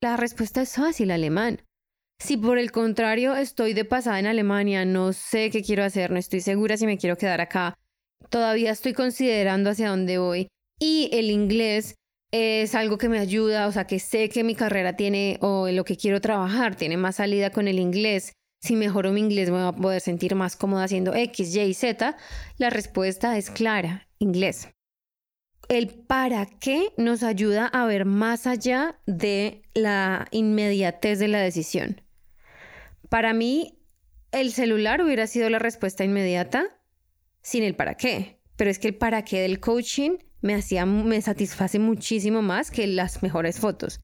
La 0.00 0.16
respuesta 0.16 0.62
es 0.62 0.74
fácil, 0.74 1.10
alemán. 1.10 1.62
Si 2.18 2.36
por 2.36 2.58
el 2.58 2.70
contrario 2.70 3.34
estoy 3.34 3.72
de 3.72 3.84
pasada 3.84 4.20
en 4.20 4.26
Alemania, 4.26 4.84
no 4.84 5.12
sé 5.12 5.50
qué 5.50 5.62
quiero 5.62 5.82
hacer, 5.82 6.10
no 6.10 6.18
estoy 6.18 6.40
segura 6.40 6.76
si 6.76 6.86
me 6.86 6.98
quiero 6.98 7.16
quedar 7.16 7.40
acá, 7.40 7.74
todavía 8.30 8.70
estoy 8.70 8.92
considerando 8.92 9.70
hacia 9.70 9.88
dónde 9.88 10.18
voy 10.18 10.48
y 10.78 11.10
el 11.12 11.30
inglés 11.30 11.96
es 12.32 12.74
algo 12.74 12.96
que 12.96 13.08
me 13.08 13.18
ayuda, 13.18 13.66
o 13.66 13.72
sea, 13.72 13.86
que 13.86 13.98
sé 13.98 14.28
que 14.28 14.44
mi 14.44 14.54
carrera 14.54 14.96
tiene 14.96 15.38
o 15.40 15.68
en 15.68 15.76
lo 15.76 15.84
que 15.84 15.96
quiero 15.96 16.20
trabajar 16.20 16.76
tiene 16.76 16.96
más 16.96 17.16
salida 17.16 17.50
con 17.50 17.68
el 17.68 17.78
inglés 17.78 18.32
si 18.62 18.76
mejoro 18.76 19.12
mi 19.12 19.20
inglés 19.20 19.50
me 19.50 19.56
voy 19.56 19.66
a 19.66 19.72
poder 19.72 20.00
sentir 20.00 20.34
más 20.36 20.56
cómoda 20.56 20.84
haciendo 20.84 21.14
X, 21.14 21.54
Y, 21.54 21.74
Z, 21.74 22.16
la 22.58 22.70
respuesta 22.70 23.36
es 23.36 23.50
clara, 23.50 24.08
inglés. 24.18 24.68
El 25.68 25.88
para 25.88 26.46
qué 26.46 26.92
nos 26.96 27.24
ayuda 27.24 27.66
a 27.66 27.84
ver 27.86 28.04
más 28.04 28.46
allá 28.46 29.00
de 29.06 29.62
la 29.74 30.28
inmediatez 30.30 31.18
de 31.18 31.28
la 31.28 31.40
decisión. 31.40 32.00
Para 33.08 33.32
mí, 33.32 33.78
el 34.30 34.52
celular 34.52 35.02
hubiera 35.02 35.26
sido 35.26 35.50
la 35.50 35.58
respuesta 35.58 36.04
inmediata 36.04 36.64
sin 37.42 37.64
el 37.64 37.74
para 37.74 37.96
qué, 37.96 38.40
pero 38.56 38.70
es 38.70 38.78
que 38.78 38.88
el 38.88 38.94
para 38.94 39.24
qué 39.24 39.40
del 39.40 39.58
coaching 39.58 40.18
me 40.40 40.54
hacía 40.54 40.86
me 40.86 41.20
satisface 41.20 41.80
muchísimo 41.80 42.42
más 42.42 42.70
que 42.70 42.86
las 42.86 43.22
mejores 43.22 43.58
fotos. 43.58 44.00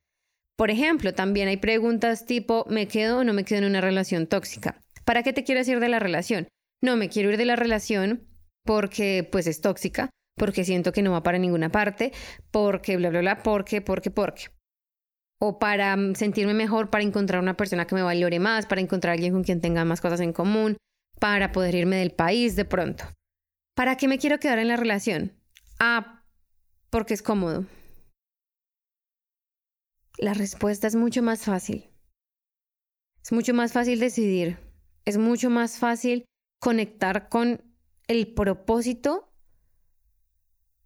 Por 0.58 0.72
ejemplo, 0.72 1.14
también 1.14 1.46
hay 1.46 1.56
preguntas 1.56 2.26
tipo, 2.26 2.66
¿me 2.68 2.88
quedo 2.88 3.18
o 3.18 3.24
no 3.24 3.32
me 3.32 3.44
quedo 3.44 3.60
en 3.60 3.66
una 3.66 3.80
relación 3.80 4.26
tóxica? 4.26 4.80
¿Para 5.04 5.22
qué 5.22 5.32
te 5.32 5.44
quieres 5.44 5.68
ir 5.68 5.78
de 5.78 5.88
la 5.88 6.00
relación? 6.00 6.48
No, 6.82 6.96
me 6.96 7.08
quiero 7.08 7.30
ir 7.30 7.36
de 7.36 7.44
la 7.44 7.54
relación 7.54 8.26
porque 8.64 9.26
pues 9.30 9.46
es 9.46 9.60
tóxica, 9.60 10.10
porque 10.36 10.64
siento 10.64 10.90
que 10.90 11.02
no 11.02 11.12
va 11.12 11.22
para 11.22 11.38
ninguna 11.38 11.68
parte, 11.70 12.12
porque 12.50 12.96
bla, 12.96 13.10
bla, 13.10 13.20
bla, 13.20 13.42
porque, 13.44 13.80
porque, 13.80 14.10
porque. 14.10 14.46
O 15.40 15.60
para 15.60 15.96
mm, 15.96 16.16
sentirme 16.16 16.54
mejor, 16.54 16.90
para 16.90 17.04
encontrar 17.04 17.40
una 17.40 17.56
persona 17.56 17.86
que 17.86 17.94
me 17.94 18.02
valore 18.02 18.40
más, 18.40 18.66
para 18.66 18.80
encontrar 18.80 19.12
a 19.12 19.14
alguien 19.14 19.34
con 19.34 19.44
quien 19.44 19.60
tenga 19.60 19.84
más 19.84 20.00
cosas 20.00 20.18
en 20.18 20.32
común, 20.32 20.76
para 21.20 21.52
poder 21.52 21.76
irme 21.76 21.98
del 21.98 22.10
país 22.10 22.56
de 22.56 22.64
pronto. 22.64 23.04
¿Para 23.76 23.96
qué 23.96 24.08
me 24.08 24.18
quiero 24.18 24.40
quedar 24.40 24.58
en 24.58 24.66
la 24.66 24.76
relación? 24.76 25.32
Ah, 25.78 26.24
porque 26.90 27.14
es 27.14 27.22
cómodo. 27.22 27.64
La 30.18 30.34
respuesta 30.34 30.88
es 30.88 30.96
mucho 30.96 31.22
más 31.22 31.44
fácil. 31.44 31.88
Es 33.22 33.30
mucho 33.30 33.54
más 33.54 33.72
fácil 33.72 34.00
decidir. 34.00 34.58
Es 35.04 35.16
mucho 35.16 35.48
más 35.48 35.78
fácil 35.78 36.24
conectar 36.60 37.28
con 37.28 37.62
el 38.08 38.34
propósito 38.34 39.32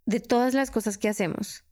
de 0.05 0.19
todas 0.19 0.53
las 0.53 0.69
cosas 0.69 0.99
que 0.99 1.09
hacemos. 1.09 1.65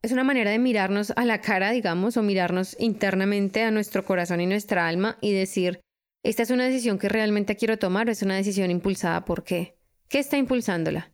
Es 0.00 0.10
una 0.12 0.24
manera 0.24 0.50
de 0.50 0.58
mirarnos 0.58 1.12
a 1.14 1.26
la 1.26 1.42
cara, 1.42 1.70
digamos, 1.70 2.16
o 2.16 2.22
mirarnos 2.22 2.76
internamente 2.80 3.62
a 3.62 3.70
nuestro 3.70 4.06
corazón 4.06 4.40
y 4.40 4.46
nuestra 4.46 4.88
alma 4.88 5.18
y 5.20 5.32
decir, 5.32 5.80
esta 6.24 6.42
es 6.42 6.50
una 6.50 6.64
decisión 6.64 6.98
que 6.98 7.10
realmente 7.10 7.56
quiero 7.56 7.78
tomar 7.78 8.08
o 8.08 8.12
es 8.12 8.22
una 8.22 8.36
decisión 8.36 8.70
impulsada 8.70 9.26
por 9.26 9.44
qué. 9.44 9.76
¿Qué 10.08 10.18
está 10.18 10.38
impulsándola? 10.38 11.11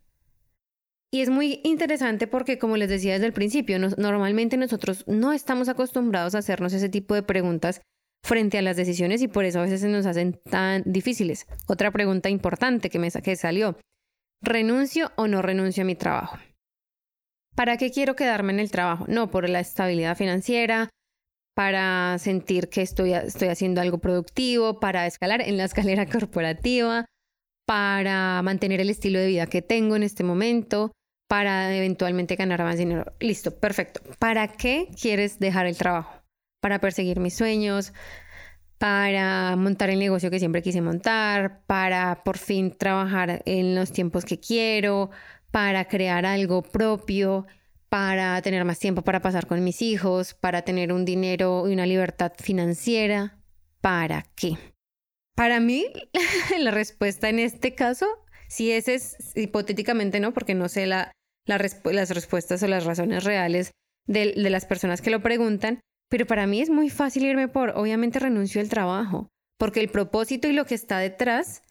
Y 1.10 1.22
es 1.22 1.30
muy 1.30 1.60
interesante 1.64 2.26
porque, 2.26 2.58
como 2.58 2.76
les 2.76 2.90
decía 2.90 3.14
desde 3.14 3.26
el 3.26 3.32
principio, 3.32 3.78
normalmente 3.78 4.56
nosotros 4.58 5.04
no 5.06 5.32
estamos 5.32 5.68
acostumbrados 5.68 6.34
a 6.34 6.38
hacernos 6.38 6.74
ese 6.74 6.90
tipo 6.90 7.14
de 7.14 7.22
preguntas 7.22 7.80
frente 8.22 8.58
a 8.58 8.62
las 8.62 8.76
decisiones 8.76 9.22
y 9.22 9.28
por 9.28 9.44
eso 9.44 9.60
a 9.60 9.62
veces 9.62 9.80
se 9.80 9.88
nos 9.88 10.04
hacen 10.04 10.38
tan 10.50 10.82
difíciles. 10.84 11.46
Otra 11.66 11.90
pregunta 11.92 12.28
importante 12.28 12.90
que 12.90 12.98
me 12.98 13.10
que 13.10 13.36
salió, 13.36 13.78
¿renuncio 14.42 15.12
o 15.16 15.28
no 15.28 15.40
renuncio 15.40 15.82
a 15.82 15.86
mi 15.86 15.94
trabajo? 15.94 16.36
¿Para 17.54 17.78
qué 17.78 17.90
quiero 17.90 18.14
quedarme 18.14 18.52
en 18.52 18.60
el 18.60 18.70
trabajo? 18.70 19.06
No, 19.08 19.30
por 19.30 19.48
la 19.48 19.60
estabilidad 19.60 20.16
financiera, 20.16 20.90
para 21.56 22.16
sentir 22.18 22.68
que 22.68 22.82
estoy, 22.82 23.14
estoy 23.14 23.48
haciendo 23.48 23.80
algo 23.80 23.98
productivo, 23.98 24.78
para 24.78 25.06
escalar 25.06 25.40
en 25.40 25.56
la 25.56 25.64
escalera 25.64 26.06
corporativa, 26.10 27.06
para 27.66 28.40
mantener 28.42 28.80
el 28.80 28.90
estilo 28.90 29.18
de 29.18 29.26
vida 29.26 29.46
que 29.46 29.62
tengo 29.62 29.96
en 29.96 30.02
este 30.02 30.22
momento, 30.22 30.92
para 31.28 31.76
eventualmente 31.76 32.36
ganar 32.36 32.62
más 32.62 32.78
dinero. 32.78 33.12
Listo, 33.20 33.54
perfecto. 33.54 34.00
¿Para 34.18 34.48
qué 34.48 34.88
quieres 35.00 35.38
dejar 35.38 35.66
el 35.66 35.76
trabajo? 35.76 36.22
Para 36.60 36.80
perseguir 36.80 37.20
mis 37.20 37.34
sueños, 37.34 37.92
para 38.78 39.54
montar 39.56 39.90
el 39.90 39.98
negocio 39.98 40.30
que 40.30 40.38
siempre 40.38 40.62
quise 40.62 40.80
montar, 40.80 41.60
para 41.66 42.24
por 42.24 42.38
fin 42.38 42.72
trabajar 42.76 43.42
en 43.44 43.74
los 43.74 43.92
tiempos 43.92 44.24
que 44.24 44.40
quiero, 44.40 45.10
para 45.50 45.86
crear 45.86 46.24
algo 46.24 46.62
propio, 46.62 47.46
para 47.88 48.40
tener 48.42 48.64
más 48.64 48.78
tiempo 48.78 49.02
para 49.02 49.20
pasar 49.20 49.46
con 49.46 49.62
mis 49.62 49.82
hijos, 49.82 50.34
para 50.34 50.62
tener 50.62 50.92
un 50.92 51.04
dinero 51.04 51.68
y 51.68 51.72
una 51.72 51.86
libertad 51.86 52.32
financiera. 52.38 53.38
¿Para 53.80 54.24
qué? 54.34 54.56
Para 55.34 55.60
mí, 55.60 55.86
la 56.58 56.70
respuesta 56.70 57.28
en 57.28 57.38
este 57.38 57.74
caso, 57.74 58.06
si 58.48 58.72
ese 58.72 58.94
es 58.94 59.36
hipotéticamente 59.36 60.20
no, 60.20 60.32
porque 60.32 60.54
no 60.54 60.68
sé 60.68 60.86
la, 60.86 61.12
las 61.48 62.10
respuestas 62.10 62.62
o 62.62 62.66
las 62.66 62.84
razones 62.84 63.24
reales 63.24 63.72
de, 64.06 64.34
las 64.36 64.66
personas 64.66 65.00
que 65.00 65.10
lo 65.10 65.22
preguntan, 65.22 65.80
pero 66.08 66.26
para 66.26 66.46
mí 66.46 66.60
es 66.60 66.70
muy 66.70 66.90
fácil 66.90 67.24
irme 67.24 67.48
por, 67.48 67.70
obviamente 67.70 68.18
renuncio 68.18 68.60
al 68.60 68.68
trabajo, 68.68 69.28
porque 69.58 69.80
el 69.80 69.90
propósito 69.90 70.48
y 70.48 70.52
lo 70.52 70.64
que 70.64 70.74
está 70.74 70.98
detrás 70.98 71.62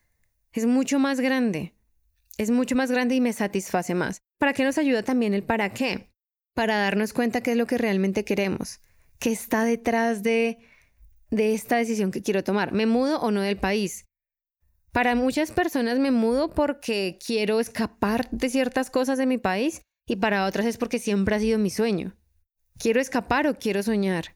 es 0.54 0.66
mucho 0.66 1.00
más 1.00 1.20
grande. 1.20 1.74
Es 2.38 2.52
mucho 2.52 2.76
más 2.76 2.92
grande 2.92 3.16
y 3.16 3.22
me 3.22 3.34
satisface 3.34 3.96
más. 3.96 4.20
¿Para 4.38 4.54
qué 4.54 4.64
nos 4.64 4.78
ayuda 4.78 5.02
también 5.02 5.34
el 5.34 5.44
para 5.44 5.74
qué? 5.74 6.12
Para 6.54 6.78
darnos 6.78 7.14
cuenta 7.14 7.42
qué 7.42 7.52
es 7.52 7.58
lo 7.58 7.66
que 7.66 7.80
realmente 7.80 8.24
queremos, 8.24 8.80
qué 9.20 9.32
está 9.32 9.64
detrás 9.64 10.22
de, 10.22 10.60
de 11.32 11.56
esta 11.56 11.78
decisión 11.78 12.12
que 12.12 12.22
quiero 12.22 12.44
tomar. 12.44 12.74
¿Me 12.74 12.86
mudo 12.86 13.20
o 13.22 13.32
no 13.32 13.42
del 13.42 13.58
país? 13.58 14.07
Para 14.92 15.16
muchas 15.16 15.52
personas 15.52 16.00
me 16.00 16.12
mudo 16.12 16.50
porque 16.50 17.20
quiero 17.26 17.60
escapar 17.60 18.30
de 18.32 18.50
ciertas 18.50 18.90
cosas 18.90 19.18
de 19.18 19.26
mi 19.26 19.38
país 19.38 19.82
y 20.08 20.16
para 20.16 20.46
otras 20.46 20.66
es 20.66 20.78
porque 20.78 21.00
siempre 21.00 21.36
ha 21.36 21.40
sido 21.40 21.60
mi 21.60 21.70
sueño. 21.70 22.16
¿Quiero 22.80 23.02
escapar 23.02 23.48
o 23.48 23.58
quiero 23.60 23.84
soñar? 23.84 24.36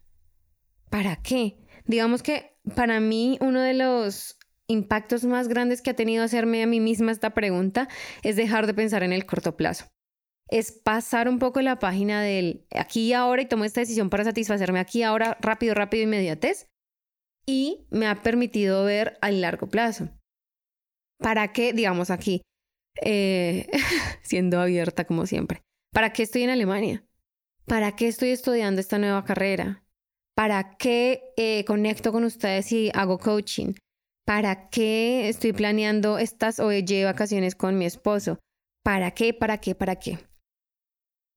¿Para 0.90 1.16
qué? 1.16 1.58
Digamos 1.86 2.22
que 2.22 2.58
para 2.76 3.00
mí 3.00 3.38
uno 3.42 3.62
de 3.62 3.74
los 3.74 4.38
impactos 4.68 5.24
más 5.24 5.48
grandes 5.48 5.82
que 5.82 5.90
ha 5.90 5.96
tenido 5.96 6.24
hacerme 6.24 6.64
a 6.64 6.68
mí 6.68 6.80
misma 6.80 7.12
esta 7.12 7.34
pregunta 7.34 7.88
es 8.24 8.36
dejar 8.36 8.68
de 8.68 8.74
pensar 8.74 9.04
en 9.04 9.14
el 9.14 9.26
corto 9.26 9.56
plazo. 9.56 9.86
Es 10.48 10.72
pasar 10.72 11.30
un 11.30 11.40
poco 11.40 11.62
la 11.62 11.80
página 11.80 12.22
del 12.22 12.66
aquí 12.76 13.08
y 13.08 13.14
ahora 13.14 13.42
y 13.42 13.46
tomo 13.48 13.64
esta 13.64 13.80
decisión 13.80 14.10
para 14.10 14.26
satisfacerme 14.26 14.80
aquí 14.80 15.02
ahora 15.04 15.38
rápido, 15.40 15.74
rápido, 15.74 16.04
inmediatez. 16.04 16.68
Y 17.46 17.88
me 17.90 18.08
ha 18.08 18.22
permitido 18.22 18.84
ver 18.84 19.18
a 19.22 19.32
largo 19.32 19.68
plazo. 19.68 20.10
¿Para 21.22 21.54
qué, 21.54 21.72
digamos 21.72 22.10
aquí, 22.10 22.42
eh, 23.04 23.68
siendo 24.24 24.60
abierta 24.60 25.06
como 25.06 25.28
siempre? 25.28 25.62
¿Para 25.94 26.12
qué 26.14 26.24
estoy 26.24 26.44
en 26.44 26.50
Alemania? 26.50 27.06
¿Para 27.66 27.96
qué 27.96 28.08
estoy 28.08 28.30
estudiando 28.30 28.82
esta 28.82 28.98
nueva 28.98 29.24
carrera? 29.24 29.84
¿Para 30.36 30.78
qué 30.78 31.22
eh, 31.38 31.64
conecto 31.66 32.12
con 32.12 32.24
ustedes 32.24 32.72
y 32.72 32.90
hago 32.96 33.20
coaching? 33.20 33.74
¿Para 34.26 34.70
qué 34.70 35.30
estoy 35.30 35.54
planeando 35.54 36.18
estas 36.18 36.60
o 36.60 36.72
llevo 36.72 37.12
vacaciones 37.12 37.54
con 37.54 37.78
mi 37.78 37.86
esposo? 37.86 38.40
¿Para 38.84 39.12
qué? 39.12 39.34
¿Para 39.34 39.60
qué? 39.60 39.76
¿Para 39.76 39.98
qué? 39.98 40.18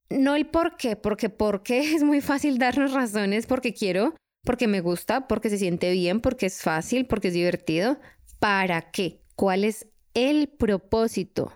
No 0.09 0.35
el 0.35 0.47
por 0.47 0.77
qué, 0.77 0.97
porque 0.97 1.29
por 1.29 1.63
qué 1.63 1.81
es 1.95 2.03
muy 2.03 2.23
fácil 2.23 2.59
darnos 2.59 2.93
razones 2.93 3.47
porque 3.47 3.75
quiero, 3.75 4.15
porque 4.45 4.67
me 4.67 4.81
gusta, 4.81 5.27
porque 5.27 5.51
se 5.51 5.59
siente 5.59 5.93
bien, 5.93 6.21
porque 6.21 6.47
es 6.47 6.63
fácil, 6.63 7.07
porque 7.07 7.29
es 7.29 7.35
divertido. 7.35 7.99
¿Para 8.39 8.91
qué? 8.91 9.24
¿Cuál 9.35 9.65
es 9.65 9.89
el 10.15 10.49
propósito? 10.49 11.53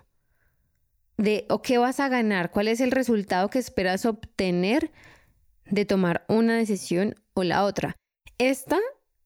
de 1.19 1.45
o 1.49 1.61
qué 1.61 1.77
vas 1.77 1.99
a 1.99 2.07
ganar, 2.07 2.49
cuál 2.49 2.69
es 2.69 2.79
el 2.79 2.91
resultado 2.91 3.49
que 3.49 3.59
esperas 3.59 4.05
obtener 4.05 4.91
de 5.65 5.83
tomar 5.83 6.23
una 6.29 6.55
decisión 6.55 7.13
o 7.33 7.43
la 7.43 7.65
otra. 7.65 7.97
Esta, 8.37 8.79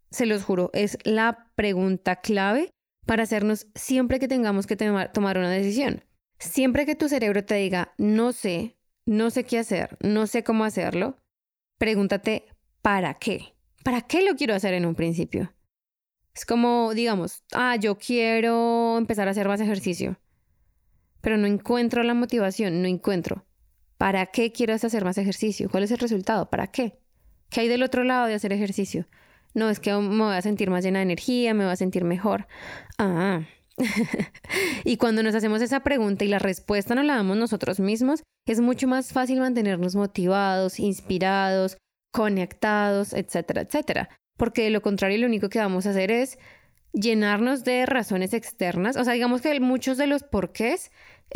se 0.10 0.25
los 0.25 0.43
juro, 0.43 0.72
es 0.74 0.98
la 1.03 1.51
pregunta 1.55 2.15
clave 2.15 2.72
para 3.05 3.24
hacernos 3.24 3.67
siempre 3.75 4.19
que 4.19 4.27
tengamos 4.27 4.65
que 4.65 4.75
tomar 4.75 5.38
una 5.38 5.51
decisión. 5.51 6.04
Siempre 6.39 6.88
que 6.88 6.95
tu 6.95 7.08
cerebro 7.10 7.45
te 7.45 7.56
diga, 7.56 7.93
no 7.99 8.32
sé, 8.32 8.75
no 9.06 9.30
sé 9.30 9.43
qué 9.43 9.60
hacer, 9.60 9.95
no 10.01 10.25
sé 10.25 10.43
cómo 10.43 10.65
hacerlo, 10.65 11.17
pregúntate, 11.78 12.47
¿para 12.82 13.13
qué? 13.13 13.54
¿Para 13.84 14.01
qué 14.01 14.23
lo 14.23 14.36
quiero 14.36 14.56
hacer 14.56 14.73
en 14.73 14.88
un 14.88 14.95
principio? 14.95 15.54
Es 16.36 16.46
como, 16.46 16.93
digamos, 16.93 17.43
ah, 17.54 17.76
yo 17.76 17.98
quiero 17.98 18.98
empezar 18.98 19.28
a 19.28 19.32
hacer 19.32 19.48
más 19.48 19.62
ejercicio 19.62 20.17
pero 21.24 21.38
no 21.38 21.48
encuentro 21.48 22.04
la 22.04 22.13
motivación, 22.13 22.82
no 22.82 22.88
encuentro. 22.89 23.46
¿Para 23.98 24.26
qué 24.26 24.52
quiero 24.52 24.74
hacer 24.74 25.06
más 25.06 25.17
ejercicio? 25.17 25.69
¿Cuál 25.69 25.84
es 25.84 25.91
el 25.91 26.00
resultado? 26.00 26.50
¿Para 26.50 26.67
qué? 26.67 27.00
¿Qué 27.50 27.62
hay 27.62 27.69
del 27.69 27.82
otro 27.82 28.04
lado 28.04 28.28
de 28.28 28.34
hacer 28.34 28.52
ejercicio? 28.52 29.08
No, 29.54 29.69
es 29.69 29.80
que 29.80 29.93
me 29.93 30.22
voy 30.22 30.36
a 30.36 30.41
sentir 30.41 30.69
más 30.69 30.84
llena 30.84 31.00
de 31.00 31.04
energía, 31.04 31.54
me 31.54 31.63
voy 31.63 31.72
a 31.72 31.78
sentir 31.78 32.04
mejor. 32.04 32.46
Ah. 32.98 33.43
y 34.84 34.98
cuando 34.98 35.24
nos 35.24 35.34
hacemos 35.34 35.62
esa 35.62 35.80
pregunta 35.80 36.26
y 36.26 36.28
la 36.28 36.39
respuesta 36.39 36.93
nos 36.93 37.06
la 37.06 37.15
damos 37.15 37.38
nosotros 37.38 37.80
mismos, 37.80 38.22
es 38.46 38.60
mucho 38.60 38.89
más 38.89 39.13
fácil 39.13 39.39
mantenernos 39.39 39.96
motivados, 39.96 40.78
inspirados, 40.78 41.78
conectados, 42.12 43.13
etcétera, 43.13 43.62
etcétera. 43.62 44.10
Porque 44.38 44.63
de 44.63 44.69
lo 44.69 44.82
contrario, 44.82 45.19
lo 45.19 45.28
único 45.28 45.50
que 45.50 45.60
vamos 45.60 45.86
a 45.86 45.91
hacer 45.91 46.12
es 46.12 46.38
llenarnos 46.93 47.63
de 47.63 47.86
razones 47.86 48.34
externas. 48.34 48.96
O 48.98 49.04
sea, 49.04 49.13
digamos 49.13 49.41
que 49.41 49.60
muchos 49.60 49.98
de 49.98 50.08
los 50.08 50.24
porqués 50.24 50.91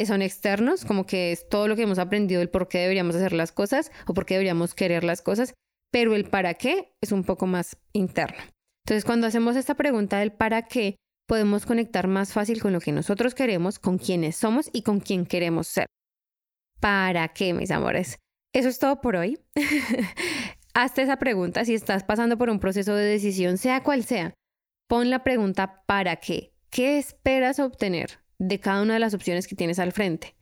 son 0.05 0.21
externos, 0.21 0.85
como 0.85 1.05
que 1.05 1.31
es 1.31 1.49
todo 1.49 1.67
lo 1.67 1.75
que 1.75 1.83
hemos 1.83 1.99
aprendido 1.99 2.39
del 2.39 2.49
por 2.49 2.67
qué 2.67 2.79
deberíamos 2.79 3.15
hacer 3.15 3.33
las 3.33 3.51
cosas 3.51 3.91
o 4.05 4.13
por 4.13 4.25
qué 4.25 4.35
deberíamos 4.35 4.75
querer 4.75 5.03
las 5.03 5.21
cosas, 5.21 5.53
pero 5.91 6.15
el 6.15 6.25
para 6.25 6.53
qué 6.53 6.93
es 7.01 7.11
un 7.11 7.23
poco 7.23 7.47
más 7.47 7.77
interno. 7.93 8.37
Entonces, 8.85 9.05
cuando 9.05 9.27
hacemos 9.27 9.55
esta 9.55 9.75
pregunta 9.75 10.19
del 10.19 10.31
para 10.31 10.63
qué, 10.63 10.95
podemos 11.27 11.65
conectar 11.65 12.07
más 12.07 12.31
fácil 12.31 12.61
con 12.61 12.73
lo 12.73 12.79
que 12.79 12.91
nosotros 12.91 13.35
queremos, 13.35 13.79
con 13.79 13.97
quienes 13.97 14.35
somos 14.35 14.69
y 14.71 14.83
con 14.83 14.99
quién 14.99 15.25
queremos 15.25 15.67
ser. 15.67 15.87
¿Para 16.79 17.27
qué, 17.29 17.53
mis 17.53 17.71
amores? 17.71 18.17
Eso 18.53 18.69
es 18.69 18.79
todo 18.79 19.01
por 19.01 19.15
hoy. 19.15 19.39
Hazte 20.79 21.01
esa 21.01 21.17
pregunta 21.17 21.65
si 21.65 21.73
estás 21.73 22.03
pasando 22.03 22.37
por 22.37 22.51
un 22.51 22.59
proceso 22.59 22.93
de 22.93 23.03
decisión, 23.03 23.57
sea 23.57 23.81
cual 23.81 24.03
sea. 24.03 24.35
Pon 24.87 25.09
la 25.09 25.23
pregunta 25.23 25.81
¿para 25.87 26.17
qué? 26.17 26.53
¿Qué 26.69 26.99
esperas 26.99 27.57
obtener 27.57 28.19
de 28.37 28.59
cada 28.59 28.83
una 28.83 28.93
de 28.93 28.99
las 28.99 29.15
opciones 29.15 29.47
que 29.47 29.55
tienes 29.55 29.79
al 29.79 29.91
frente? 29.91 30.35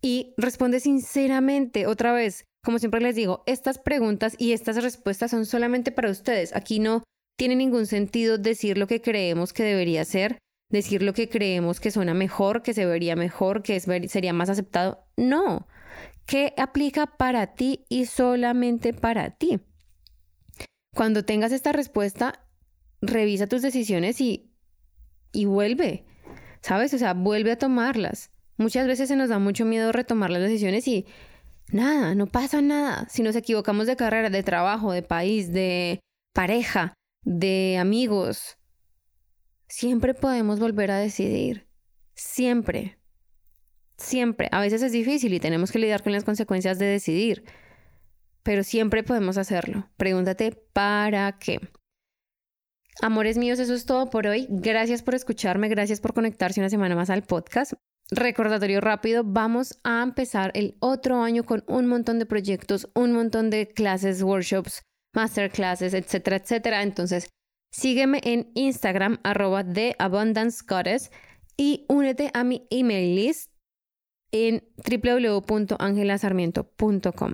Y 0.00 0.32
responde 0.36 0.78
sinceramente, 0.78 1.88
otra 1.88 2.12
vez, 2.12 2.44
como 2.64 2.78
siempre 2.78 3.00
les 3.00 3.16
digo, 3.16 3.42
estas 3.46 3.80
preguntas 3.80 4.36
y 4.38 4.52
estas 4.52 4.80
respuestas 4.80 5.32
son 5.32 5.44
solamente 5.44 5.90
para 5.90 6.08
ustedes. 6.08 6.54
Aquí 6.54 6.78
no 6.78 7.02
tiene 7.36 7.56
ningún 7.56 7.86
sentido 7.86 8.38
decir 8.38 8.78
lo 8.78 8.86
que 8.86 9.02
creemos 9.02 9.52
que 9.52 9.64
debería 9.64 10.04
ser, 10.04 10.38
decir 10.70 11.02
lo 11.02 11.14
que 11.14 11.28
creemos 11.28 11.80
que 11.80 11.90
suena 11.90 12.14
mejor, 12.14 12.62
que 12.62 12.74
se 12.74 12.86
vería 12.86 13.16
mejor, 13.16 13.64
que 13.64 13.80
sería 13.80 14.32
más 14.32 14.50
aceptado. 14.50 15.04
No, 15.16 15.66
¿qué 16.28 16.52
aplica 16.58 17.06
para 17.06 17.54
ti 17.54 17.86
y 17.88 18.04
solamente 18.04 18.92
para 18.92 19.30
ti? 19.30 19.60
Cuando 20.94 21.24
tengas 21.24 21.52
esta 21.52 21.72
respuesta, 21.72 22.46
revisa 23.00 23.46
tus 23.46 23.62
decisiones 23.62 24.20
y, 24.20 24.52
y 25.32 25.46
vuelve, 25.46 26.04
¿sabes? 26.60 26.92
O 26.92 26.98
sea, 26.98 27.14
vuelve 27.14 27.52
a 27.52 27.58
tomarlas. 27.58 28.30
Muchas 28.58 28.86
veces 28.86 29.08
se 29.08 29.16
nos 29.16 29.30
da 29.30 29.38
mucho 29.38 29.64
miedo 29.64 29.90
retomar 29.90 30.30
las 30.30 30.42
decisiones 30.42 30.86
y 30.86 31.06
nada, 31.72 32.14
no 32.14 32.26
pasa 32.26 32.60
nada. 32.60 33.08
Si 33.08 33.22
nos 33.22 33.34
equivocamos 33.34 33.86
de 33.86 33.96
carrera, 33.96 34.28
de 34.28 34.42
trabajo, 34.42 34.92
de 34.92 35.02
país, 35.02 35.50
de 35.50 36.00
pareja, 36.34 36.92
de 37.22 37.78
amigos, 37.80 38.58
siempre 39.66 40.12
podemos 40.12 40.60
volver 40.60 40.90
a 40.90 40.98
decidir. 40.98 41.68
Siempre. 42.14 42.97
Siempre. 43.98 44.48
A 44.52 44.60
veces 44.60 44.82
es 44.82 44.92
difícil 44.92 45.34
y 45.34 45.40
tenemos 45.40 45.72
que 45.72 45.80
lidiar 45.80 46.02
con 46.02 46.12
las 46.12 46.24
consecuencias 46.24 46.78
de 46.78 46.86
decidir, 46.86 47.44
pero 48.44 48.62
siempre 48.62 49.02
podemos 49.02 49.36
hacerlo. 49.36 49.90
Pregúntate, 49.96 50.52
¿para 50.72 51.36
qué? 51.38 51.60
Amores 53.02 53.38
míos, 53.38 53.58
eso 53.58 53.74
es 53.74 53.86
todo 53.86 54.08
por 54.08 54.26
hoy. 54.26 54.46
Gracias 54.48 55.02
por 55.02 55.14
escucharme, 55.14 55.68
gracias 55.68 56.00
por 56.00 56.14
conectarse 56.14 56.60
una 56.60 56.70
semana 56.70 56.94
más 56.94 57.10
al 57.10 57.22
podcast. 57.22 57.72
Recordatorio 58.10 58.80
rápido, 58.80 59.22
vamos 59.24 59.78
a 59.84 60.02
empezar 60.02 60.50
el 60.54 60.76
otro 60.80 61.22
año 61.22 61.44
con 61.44 61.62
un 61.68 61.86
montón 61.86 62.18
de 62.18 62.26
proyectos, 62.26 62.88
un 62.94 63.12
montón 63.12 63.50
de 63.50 63.68
clases, 63.68 64.22
workshops, 64.22 64.82
masterclasses, 65.14 65.92
etcétera, 65.92 66.36
etcétera. 66.36 66.82
Entonces, 66.82 67.28
sígueme 67.70 68.20
en 68.24 68.50
Instagram, 68.54 69.18
arroba 69.24 69.62
de 69.62 69.94
Abundance 69.98 70.64
Goddess, 70.66 71.10
y 71.56 71.84
únete 71.88 72.30
a 72.32 72.44
mi 72.44 72.66
email 72.70 73.14
list 73.14 73.57
en 74.32 74.64
www.angelasarmiento.com. 74.76 77.32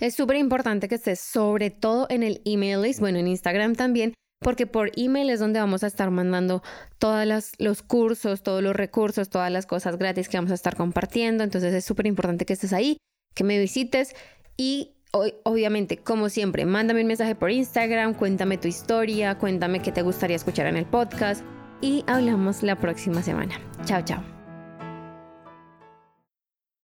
Es 0.00 0.14
súper 0.14 0.36
importante 0.36 0.88
que 0.88 0.94
estés 0.96 1.20
sobre 1.20 1.70
todo 1.70 2.06
en 2.10 2.22
el 2.22 2.42
email 2.44 2.82
list, 2.82 3.00
bueno, 3.00 3.18
en 3.18 3.28
Instagram 3.28 3.74
también, 3.74 4.12
porque 4.40 4.66
por 4.66 4.90
email 4.96 5.30
es 5.30 5.40
donde 5.40 5.60
vamos 5.60 5.84
a 5.84 5.86
estar 5.86 6.10
mandando 6.10 6.62
todos 6.98 7.54
los 7.58 7.82
cursos, 7.82 8.42
todos 8.42 8.62
los 8.62 8.76
recursos, 8.76 9.30
todas 9.30 9.50
las 9.50 9.64
cosas 9.66 9.96
gratis 9.96 10.28
que 10.28 10.36
vamos 10.36 10.50
a 10.50 10.54
estar 10.54 10.76
compartiendo. 10.76 11.44
Entonces 11.44 11.72
es 11.72 11.84
súper 11.84 12.06
importante 12.06 12.44
que 12.44 12.52
estés 12.52 12.74
ahí, 12.74 12.98
que 13.34 13.44
me 13.44 13.58
visites 13.58 14.14
y 14.56 14.92
obviamente, 15.44 15.96
como 15.96 16.28
siempre, 16.28 16.66
mándame 16.66 17.00
un 17.00 17.06
mensaje 17.06 17.34
por 17.34 17.50
Instagram, 17.50 18.12
cuéntame 18.14 18.58
tu 18.58 18.68
historia, 18.68 19.38
cuéntame 19.38 19.80
qué 19.80 19.92
te 19.92 20.02
gustaría 20.02 20.36
escuchar 20.36 20.66
en 20.66 20.76
el 20.76 20.84
podcast 20.84 21.42
y 21.80 22.04
hablamos 22.06 22.62
la 22.62 22.76
próxima 22.76 23.22
semana. 23.22 23.58
Chao, 23.84 24.02
chao. 24.02 24.35